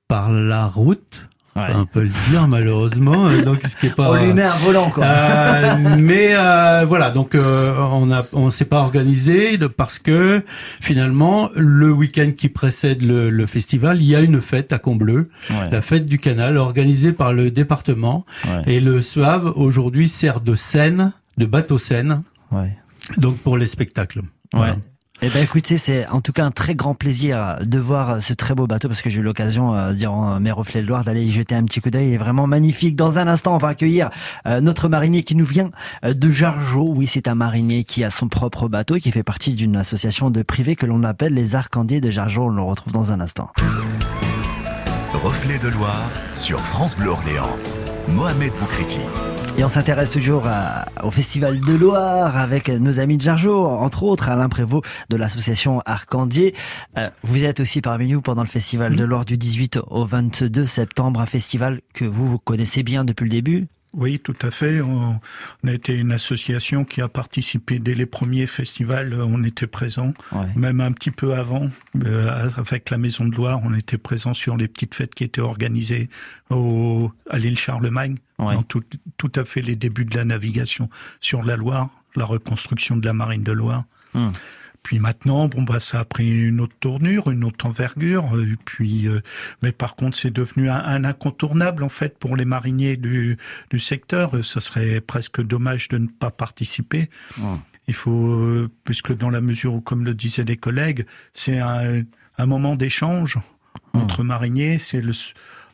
par 0.07 0.31
la 0.31 0.65
route, 0.65 1.25
Ouais. 1.55 1.63
on 1.75 1.85
peut 1.85 2.03
le 2.03 2.11
dire 2.29 2.47
malheureusement, 2.47 3.27
euh, 3.27 3.41
donc 3.41 3.61
ce 3.67 3.75
qui 3.75 3.87
est 3.87 3.95
pas 3.95 4.11
On 4.11 4.15
lui 4.23 4.33
met 4.33 4.43
un 4.43 4.55
volant, 4.57 4.91
quoi. 4.91 5.03
euh, 5.03 5.75
mais 5.97 6.29
euh, 6.33 6.85
voilà, 6.87 7.09
donc 7.11 7.35
euh, 7.35 7.75
on 7.91 8.11
a 8.11 8.23
on 8.33 8.49
s'est 8.49 8.65
pas 8.65 8.79
organisé 8.79 9.57
de- 9.57 9.67
parce 9.67 9.99
que 9.99 10.43
finalement 10.79 11.49
le 11.55 11.91
week-end 11.91 12.31
qui 12.37 12.49
précède 12.49 13.01
le, 13.01 13.29
le 13.29 13.45
festival, 13.45 14.01
il 14.01 14.07
y 14.07 14.15
a 14.15 14.21
une 14.21 14.41
fête 14.41 14.71
à 14.73 14.79
Combleu, 14.79 15.29
Ouais. 15.49 15.69
la 15.71 15.81
fête 15.81 16.05
du 16.05 16.17
canal 16.19 16.57
organisée 16.57 17.11
par 17.11 17.33
le 17.33 17.51
département 17.51 18.25
Ouais. 18.45 18.75
et 18.75 18.79
le 18.79 19.01
SUAV 19.01 19.51
aujourd'hui 19.55 20.07
sert 20.07 20.41
de 20.41 20.55
scène, 20.55 21.11
de 21.37 21.45
bateau 21.45 21.77
scène, 21.77 22.23
Ouais. 22.51 22.77
donc 23.17 23.37
pour 23.39 23.57
les 23.57 23.67
spectacles. 23.67 24.21
Voilà. 24.53 24.77
Eh 25.21 25.27
ben 25.27 25.43
écoutez, 25.43 25.77
c'est 25.77 26.07
en 26.07 26.21
tout 26.21 26.31
cas 26.31 26.45
un 26.45 26.51
très 26.51 26.75
grand 26.75 26.95
plaisir 26.95 27.57
de 27.61 27.77
voir 27.77 28.23
ce 28.23 28.33
très 28.33 28.55
beau 28.55 28.67
bateau 28.67 28.87
parce 28.87 29.01
que 29.01 29.09
j'ai 29.09 29.19
eu 29.19 29.23
l'occasion 29.23 29.75
euh, 29.75 29.91
durant 29.91 30.39
mes 30.39 30.51
reflets 30.51 30.81
de 30.81 30.87
Loire 30.87 31.03
d'aller 31.03 31.23
y 31.23 31.31
jeter 31.31 31.55
un 31.55 31.65
petit 31.65 31.81
coup 31.81 31.89
d'œil. 31.89 32.07
Il 32.07 32.13
est 32.13 32.17
vraiment 32.17 32.47
magnifique. 32.47 32.95
Dans 32.95 33.19
un 33.19 33.27
instant, 33.27 33.53
on 33.53 33.57
va 33.57 33.67
accueillir 33.69 34.11
euh, 34.47 34.61
notre 34.61 34.87
marinier 34.87 35.23
qui 35.23 35.35
nous 35.35 35.45
vient 35.45 35.71
euh, 36.05 36.13
de 36.13 36.31
Jargeau. 36.31 36.93
Oui, 36.95 37.05
c'est 37.05 37.27
un 37.27 37.35
marinier 37.35 37.83
qui 37.83 38.05
a 38.05 38.11
son 38.11 38.29
propre 38.29 38.69
bateau 38.69 38.95
et 38.95 39.01
qui 39.01 39.11
fait 39.11 39.23
partie 39.23 39.53
d'une 39.55 39.75
association 39.75 40.29
de 40.29 40.41
privés 40.41 40.77
que 40.77 40.85
l'on 40.85 41.03
appelle 41.03 41.33
les 41.33 41.53
Arcandiers 41.53 41.99
de 41.99 42.11
Jargeau. 42.11 42.43
On 42.43 42.49
le 42.49 42.61
retrouve 42.61 42.93
dans 42.93 43.11
un 43.11 43.19
instant. 43.19 43.51
Reflet 45.13 45.59
de 45.59 45.67
Loire 45.67 46.09
sur 46.33 46.61
France 46.61 46.95
Bleu 46.95 47.09
Orléans. 47.09 47.57
Mohamed 48.07 48.53
Boukriti. 48.57 49.01
Et 49.57 49.63
on 49.65 49.67
s'intéresse 49.67 50.11
toujours 50.11 50.47
à- 50.47 50.85
au 51.03 51.11
Festival 51.11 51.59
de 51.59 51.73
Loire 51.75 52.37
avec 52.37 52.69
nos 52.69 52.99
amis 53.01 53.17
de 53.17 53.21
Jargeau, 53.21 53.65
entre 53.65 54.03
autres 54.03 54.29
Alain 54.29 54.47
Prévost 54.47 54.85
de 55.09 55.17
l'association 55.17 55.81
Arcandier. 55.85 56.55
Euh, 56.97 57.09
vous 57.23 57.43
êtes 57.43 57.59
aussi 57.59 57.81
parmi 57.81 58.07
nous 58.07 58.21
pendant 58.21 58.41
le 58.43 58.47
Festival 58.47 58.95
de 58.95 59.03
Loire 59.03 59.25
du 59.25 59.37
18 59.37 59.79
au 59.89 60.05
22 60.05 60.65
septembre, 60.65 61.19
un 61.19 61.25
festival 61.25 61.81
que 61.93 62.05
vous, 62.05 62.25
vous 62.25 62.39
connaissez 62.39 62.83
bien 62.83 63.03
depuis 63.03 63.25
le 63.25 63.31
début. 63.31 63.67
Oui, 63.93 64.19
tout 64.19 64.35
à 64.43 64.51
fait. 64.51 64.81
On, 64.81 65.19
on 65.63 65.67
a 65.67 65.71
été 65.73 65.95
une 65.95 66.11
association 66.11 66.85
qui 66.85 67.01
a 67.01 67.07
participé 67.07 67.79
dès 67.79 67.95
les 67.95 68.05
premiers 68.05 68.45
festivals. 68.45 69.13
euh, 69.13 69.25
On 69.25 69.43
était 69.43 69.65
présent, 69.67 70.13
Ouais. 70.31 70.45
même 70.55 70.79
un 70.79 70.91
petit 70.91 71.09
peu 71.11 71.33
avant, 71.33 71.69
euh, 72.05 72.49
avec 72.55 72.91
la 72.91 72.97
Maison 72.99 73.25
de 73.25 73.35
Loire. 73.35 73.59
On 73.63 73.73
était 73.73 73.97
présent 73.97 74.35
sur 74.35 74.57
les 74.57 74.67
petites 74.67 74.93
fêtes 74.93 75.15
qui 75.15 75.23
étaient 75.23 75.41
organisées 75.41 76.07
au, 76.51 77.11
à 77.29 77.39
l'île 77.39 77.57
Charlemagne, 77.57 78.17
Ouais. 78.37 78.53
dans 78.53 78.63
tout, 78.63 78.83
tout 79.17 79.31
à 79.35 79.43
fait 79.43 79.61
les 79.61 79.75
débuts 79.75 80.05
de 80.05 80.15
la 80.15 80.23
navigation 80.23 80.89
sur 81.19 81.41
la 81.43 81.55
Loire, 81.55 81.89
la 82.15 82.25
reconstruction 82.25 82.95
de 82.95 83.05
la 83.05 83.13
marine 83.13 83.43
de 83.43 83.51
Loire. 83.51 83.85
Hmm. 84.13 84.29
Puis 84.83 84.99
maintenant, 84.99 85.47
bon 85.47 85.61
bah 85.63 85.79
ça 85.79 85.99
a 85.99 86.05
pris 86.05 86.47
une 86.47 86.61
autre 86.61 86.75
tournure, 86.79 87.29
une 87.29 87.43
autre 87.43 87.65
envergure. 87.65 88.35
euh, 88.35 88.55
puis, 88.65 89.07
euh, 89.07 89.21
mais 89.61 89.71
par 89.71 89.95
contre, 89.95 90.17
c'est 90.17 90.31
devenu 90.31 90.69
un, 90.69 90.77
un 90.83 91.03
incontournable 91.03 91.83
en 91.83 91.89
fait 91.89 92.17
pour 92.17 92.35
les 92.35 92.45
mariniers 92.45 92.97
du, 92.97 93.37
du 93.69 93.79
secteur. 93.79 94.35
Euh, 94.37 94.43
Ça 94.43 94.61
serait 94.61 95.01
presque 95.01 95.41
dommage 95.41 95.89
de 95.89 95.97
ne 95.97 96.07
pas 96.07 96.31
participer. 96.31 97.09
Hmm. 97.37 97.57
Il 97.87 97.93
faut, 97.93 98.27
euh, 98.29 98.69
puisque 98.83 99.15
dans 99.15 99.29
la 99.29 99.41
mesure 99.41 99.73
où, 99.73 99.81
comme 99.81 100.05
le 100.05 100.13
disaient 100.13 100.43
les 100.43 100.57
collègues, 100.57 101.05
c'est 101.33 101.59
un, 101.59 102.03
un 102.37 102.45
moment 102.45 102.75
d'échange 102.75 103.37
entre 103.93 104.23
mariniers. 104.23 104.77
C'est 104.79 105.01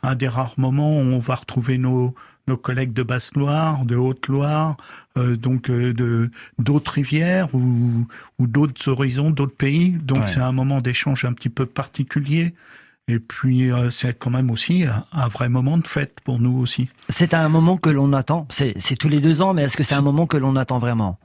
un 0.02 0.16
des 0.16 0.28
rares 0.28 0.56
moments 0.58 0.98
où 0.98 1.02
on 1.02 1.20
va 1.20 1.36
retrouver 1.36 1.78
nos, 1.78 2.16
nos 2.48 2.58
collègues 2.58 2.94
de 2.94 3.04
Basse-Loire, 3.04 3.86
de 3.86 3.96
Haute-Loire, 3.96 4.78
euh, 5.18 5.36
donc 5.36 5.70
euh, 5.70 5.94
de 5.94 6.30
d'autres 6.60 6.92
rivières 6.94 7.50
ou, 7.54 8.08
ou 8.40 8.48
d'autres 8.48 8.88
horizons, 8.90 9.32
d'autres 9.32 9.56
pays. 9.56 9.92
Donc 9.92 10.20
Ouais. 10.20 10.28
c'est 10.28 10.40
un 10.42 10.52
moment 10.52 10.82
d'échange 10.82 11.26
un 11.26 11.34
petit 11.34 11.50
peu 11.50 11.66
particulier. 11.66 12.54
Et 13.08 13.20
puis 13.20 13.72
euh, 13.72 13.90
c'est 13.92 14.18
quand 14.18 14.32
même 14.32 14.50
aussi 14.50 14.84
un, 14.84 15.06
un 15.12 15.28
vrai 15.28 15.48
moment 15.50 15.78
de 15.78 15.88
fête 15.88 16.18
pour 16.24 16.40
nous 16.40 16.58
aussi. 16.58 16.90
C'est 17.10 17.34
un 17.36 17.50
moment 17.50 17.78
que 17.78 17.90
l'on 17.90 18.14
attend. 18.14 18.48
C'est 18.50 18.74
c'est 18.78 18.96
tous 18.96 19.10
les 19.10 19.20
deux 19.22 19.42
ans, 19.44 19.54
mais 19.54 19.64
est-ce 19.64 19.78
que 19.78 19.84
c'est 19.84 19.96
un 19.96 20.02
moment 20.02 20.26
que 20.26 20.38
l'on 20.38 20.56
attend 20.56 20.80
vraiment? 20.80 21.20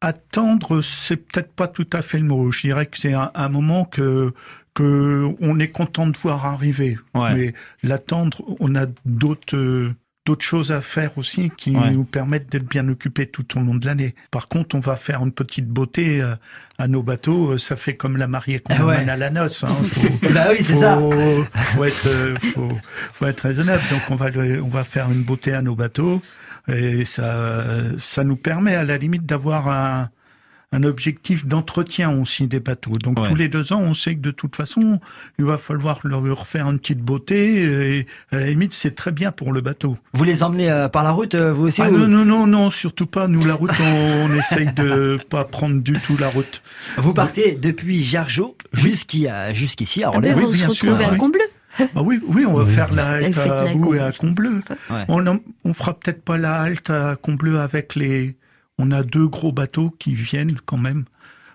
Attendre, 0.00 0.82
c'est 0.82 1.16
peut-être 1.16 1.52
pas 1.54 1.66
tout 1.68 1.86
à 1.94 2.02
fait 2.02 2.18
le 2.18 2.24
mot. 2.26 2.50
Je 2.50 2.60
dirais 2.62 2.84
que 2.86 2.98
c'est 2.98 3.14
un, 3.14 3.30
un 3.34 3.48
moment 3.48 3.84
que 3.86 4.34
que 4.74 5.34
on 5.40 5.58
est 5.60 5.68
content 5.68 6.06
de 6.08 6.16
voir 6.18 6.44
arriver. 6.44 6.98
Ouais. 7.14 7.34
Mais 7.34 7.54
l'attendre, 7.82 8.42
on 8.60 8.74
a 8.74 8.84
d'autres 9.06 9.56
euh, 9.56 9.94
d'autres 10.26 10.44
choses 10.44 10.72
à 10.72 10.80
faire 10.80 11.16
aussi 11.18 11.50
qui 11.56 11.70
Ouais. 11.76 11.90
nous 11.90 12.04
permettent 12.04 12.50
d'être 12.50 12.68
bien 12.68 12.88
occupés 12.88 13.26
tout 13.26 13.58
au 13.58 13.60
long 13.62 13.74
de 13.74 13.84
l'année. 13.86 14.14
Par 14.30 14.48
contre, 14.48 14.74
on 14.74 14.78
va 14.78 14.96
faire 14.96 15.22
une 15.22 15.32
petite 15.32 15.68
beauté 15.68 16.22
euh, 16.22 16.34
à 16.78 16.88
nos 16.88 17.02
bateaux. 17.02 17.52
Euh, 17.52 17.58
Ça 17.58 17.76
fait 17.76 17.94
comme 17.96 18.16
la 18.16 18.26
mariée 18.26 18.60
qu'on 18.60 18.74
Ah 18.78 18.86
ouais. 18.86 19.08
à 19.08 19.16
la 19.16 19.30
noce. 19.30 19.64
Hein. 19.64 19.68
Faut- 19.84 20.08
Bah 20.32 20.46
oui, 20.50 20.56
c'est 20.64 20.76
ça. 20.76 20.98
faut 21.52 21.84
être, 21.84 22.06
euh, 22.06 22.34
faut, 22.54 22.68
faut 23.12 23.26
être 23.26 23.40
raisonnable. 23.40 23.82
Donc 23.90 24.00
on 24.10 24.16
va, 24.16 24.26
on 24.62 24.68
va 24.68 24.84
faire 24.84 25.10
une 25.10 25.22
beauté 25.22 25.52
à 25.52 25.60
nos 25.62 25.74
bateaux 25.74 26.22
et 26.68 27.04
ça, 27.04 27.64
ça 27.98 28.24
nous 28.24 28.36
permet 28.36 28.74
à 28.74 28.84
la 28.84 28.96
limite 28.96 29.26
d'avoir 29.26 29.68
un, 29.68 30.08
un 30.74 30.82
objectif 30.82 31.46
d'entretien 31.46 32.10
aussi 32.20 32.46
des 32.46 32.60
bateaux. 32.60 32.92
Donc 33.02 33.18
Ouais. 33.20 33.28
tous 33.28 33.34
les 33.36 33.48
deux 33.48 33.72
ans, 33.72 33.80
on 33.80 33.94
sait 33.94 34.14
que 34.16 34.20
de 34.20 34.30
toute 34.32 34.56
façon, 34.56 35.00
il 35.38 35.44
va 35.44 35.56
falloir 35.56 36.00
leur 36.04 36.22
refaire 36.22 36.68
une 36.68 36.78
petite 36.78 36.98
beauté. 37.00 37.98
Et 37.98 38.06
à 38.32 38.38
la 38.40 38.46
limite, 38.48 38.74
c'est 38.74 38.94
très 38.94 39.12
bien 39.12 39.30
pour 39.32 39.52
le 39.52 39.60
bateau. 39.60 39.96
Vous 40.14 40.24
les 40.24 40.42
emmenez 40.42 40.70
euh, 40.70 40.88
par 40.88 41.04
la 41.04 41.12
route, 41.12 41.34
euh, 41.34 41.52
vous 41.52 41.68
aussi 41.68 41.80
Ah 41.82 41.90
ou- 41.90 41.96
non, 41.96 42.08
non, 42.08 42.24
non, 42.24 42.46
non, 42.46 42.70
surtout 42.70 43.06
pas. 43.06 43.28
Nous, 43.28 43.44
la 43.46 43.54
route, 43.54 43.70
on, 43.80 44.26
on 44.30 44.34
essaye 44.36 44.72
de 44.72 45.18
pas 45.30 45.44
prendre 45.44 45.80
du 45.80 45.92
tout 45.92 46.16
la 46.18 46.28
route. 46.28 46.62
Vous 46.96 47.14
partez 47.14 47.52
depuis 47.60 48.02
Jargeau 48.02 48.56
à- 48.74 49.52
jusqu'ici 49.54 50.02
à 50.02 50.08
Ah 50.12 50.16
Orléans. 50.16 50.34
ben, 50.36 50.38
oui, 50.40 50.44
vous 50.46 50.52
se 50.52 50.56
bien 50.58 50.70
sûr, 50.70 50.88
retrouvez 50.90 51.04
à 51.08 51.12
oui. 51.12 51.18
Combloux. 51.18 51.40
Ah 51.96 52.02
oui, 52.02 52.20
oui, 52.28 52.44
on 52.46 52.52
va 52.52 52.66
faire 52.66 52.92
la 52.94 53.08
halte 53.10 53.36
à 53.38 53.70
et 53.70 53.76
Combleu. 53.76 54.00
Combleu. 54.18 54.62
Ouais. 54.90 55.04
On, 55.08 55.26
en- 55.26 55.38
on 55.64 55.72
fera 55.72 55.94
peut-être 55.94 56.22
pas 56.22 56.36
la 56.38 56.60
halte 56.60 56.90
à 56.90 57.16
Combleu 57.20 57.58
avec 57.60 57.94
les. 57.96 58.36
On 58.78 58.90
a 58.90 59.02
deux 59.02 59.26
gros 59.26 59.52
bateaux 59.52 59.90
qui 59.98 60.14
viennent 60.14 60.56
quand 60.66 60.80
même. 60.80 61.04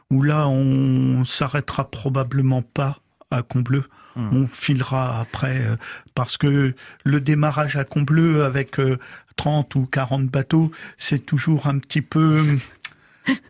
Où 0.10 0.24
là, 0.24 0.48
on 0.48 1.24
s'arrêtera 1.26 1.90
probablement 1.90 2.62
pas 2.62 3.00
à 3.32 3.44
Combleu. 3.44 3.84
Hmm. 4.16 4.30
On 4.34 4.48
filera 4.48 5.20
après 5.20 5.62
euh, 5.62 5.76
parce 6.16 6.38
que 6.38 6.74
le 7.04 7.22
démarrage 7.22 7.76
à 7.76 7.84
Combleu 7.84 8.44
avec 8.44 8.80
euh, 8.80 8.98
30 9.36 9.76
ou 9.76 9.86
40 9.86 10.26
bateaux, 10.26 10.72
c'est 10.98 11.26
toujours 11.26 11.68
un 11.68 11.78
petit 11.78 12.02
peu, 12.02 12.44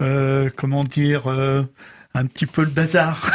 euh, 0.02 0.50
comment 0.56 0.84
dire, 0.84 1.28
euh, 1.28 1.64
un 2.14 2.26
petit 2.26 2.46
peu 2.46 2.64
le 2.64 2.70
bazar. 2.70 3.32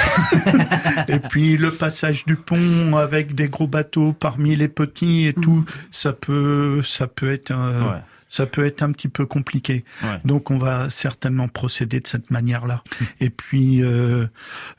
et 1.09 1.19
puis 1.19 1.57
le 1.57 1.71
passage 1.73 2.27
du 2.27 2.37
pont 2.37 2.97
avec 2.97 3.35
des 3.35 3.49
gros 3.49 3.67
bateaux 3.67 4.13
parmi 4.13 4.55
les 4.55 4.69
petits 4.69 5.27
et 5.27 5.33
tout, 5.33 5.65
ça 5.91 6.13
peut, 6.13 6.83
ça 6.83 7.07
peut 7.07 7.33
être, 7.33 7.53
Ouais. 7.53 8.01
Ça 8.35 8.47
peut 8.47 8.67
être 8.67 8.83
un 8.83 8.91
petit 8.91 9.09
peu 9.09 9.27
compliqué. 9.27 9.85
Ouais. 10.03 10.21
Donc 10.25 10.51
on 10.51 10.59
va 10.59 10.91
certainement 10.91 11.47
procéder 11.47 12.01
de 12.01 12.07
cette 12.09 12.31
manière-là. 12.33 12.83
Et 13.21 13.31
puis 13.31 13.83
euh, 13.83 14.27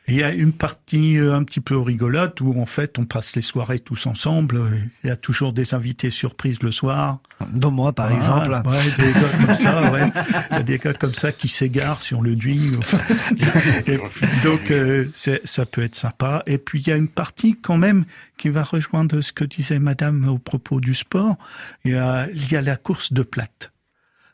il 0.08 0.16
y 0.16 0.24
a 0.24 0.32
une 0.32 0.52
partie 0.52 1.18
euh, 1.18 1.34
un 1.36 1.44
petit 1.44 1.62
peu 1.62 1.78
rigolote 1.78 2.42
où 2.42 2.60
en 2.60 2.66
fait 2.66 3.00
on 3.00 3.06
passe 3.06 3.36
les 3.36 3.42
soirées 3.42 3.80
tous 3.80 4.08
ensemble. 4.08 4.60
Il 5.04 5.08
y 5.08 5.12
a 5.12 5.16
toujours 5.16 5.54
des 5.54 5.74
invités 5.74 6.10
surprises 6.10 6.62
le 6.62 6.72
soir. 6.72 7.20
Dont 7.54 7.72
moi, 7.72 7.94
par 7.94 8.08
Ah, 8.12 8.16
exemple. 8.16 8.50
Ouais, 8.70 8.78
des 8.98 9.12
gars 9.14 9.46
comme 9.46 9.56
ça, 9.56 9.92
ouais. 9.92 10.12
Il 10.52 10.54
y 10.56 10.60
a 10.60 10.64
des 10.64 10.78
gars 10.78 10.94
comme 10.94 11.14
ça 11.14 11.32
qui 11.32 11.48
s'égarent 11.50 12.02
sur 12.02 12.22
le 12.22 12.36
Duy. 12.36 12.72
Enfin, 12.78 12.98
et 13.88 13.98
puis, 13.98 14.26
donc, 14.44 14.72
euh, 14.72 15.08
ça 15.14 15.66
peut 15.66 15.84
être 15.84 15.96
sympa. 15.96 16.44
Et 16.46 16.58
puis, 16.58 16.80
il 16.82 16.88
y 16.88 16.92
a 16.92 16.96
une 16.96 17.10
partie 17.10 17.58
quand 17.62 17.78
même 17.78 18.06
qui 18.38 18.50
va 18.50 18.64
rejoindre 18.64 19.20
ce 19.22 19.32
que 19.34 19.44
disait 19.46 19.80
madame 19.80 20.28
au 20.28 20.38
propos 20.38 20.80
du 20.80 20.94
sport. 20.94 21.36
Il 21.84 21.92
y 21.92 21.96
a, 21.98 22.28
il 22.34 22.52
y 22.52 22.56
a 22.56 22.62
la 22.62 22.76
course 22.78 23.12
de 23.14 23.24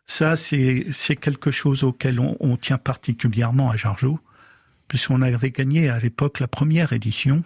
Ça, 0.05 0.35
c'est 0.35 1.15
quelque 1.19 1.51
chose 1.51 1.83
auquel 1.83 2.19
on, 2.19 2.35
on 2.39 2.57
tient 2.57 2.77
particulièrement 2.77 3.71
à 3.71 3.77
Jargeau, 3.77 4.19
puisqu'on 4.87 5.21
avait 5.21 5.51
gagné 5.51 5.89
à 5.89 5.99
l'époque 5.99 6.39
la 6.39 6.47
première 6.47 6.91
édition. 6.91 7.43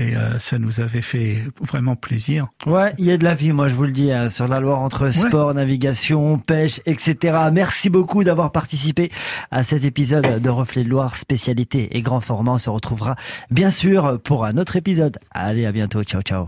Et 0.00 0.14
euh, 0.16 0.38
ça 0.38 0.58
nous 0.58 0.78
avait 0.80 1.02
fait 1.02 1.42
vraiment 1.60 1.96
plaisir. 1.96 2.46
Ouais, 2.66 2.92
il 2.98 3.04
y 3.04 3.10
a 3.10 3.16
de 3.16 3.24
la 3.24 3.34
vie, 3.34 3.52
moi 3.52 3.66
je 3.68 3.74
vous 3.74 3.82
le 3.82 3.90
dis, 3.90 4.12
hein, 4.12 4.30
sur 4.30 4.46
la 4.46 4.60
Loire 4.60 4.78
entre 4.78 5.10
sport, 5.10 5.52
navigation, 5.54 6.38
pêche, 6.38 6.80
etc. 6.86 7.36
Merci 7.52 7.90
beaucoup 7.90 8.22
d'avoir 8.22 8.52
participé 8.52 9.10
à 9.50 9.64
cet 9.64 9.84
épisode 9.84 10.40
de 10.40 10.50
Reflet 10.50 10.84
de 10.84 10.88
Loire, 10.88 11.16
spécialité 11.16 11.96
et 11.96 12.02
grand 12.02 12.20
format. 12.20 12.52
On 12.52 12.58
se 12.58 12.70
retrouvera 12.70 13.16
bien 13.50 13.72
sûr 13.72 14.20
pour 14.22 14.44
un 14.44 14.56
autre 14.56 14.76
épisode. 14.76 15.18
Allez, 15.32 15.66
à 15.66 15.72
bientôt. 15.72 16.04
Ciao, 16.04 16.22
ciao. 16.22 16.46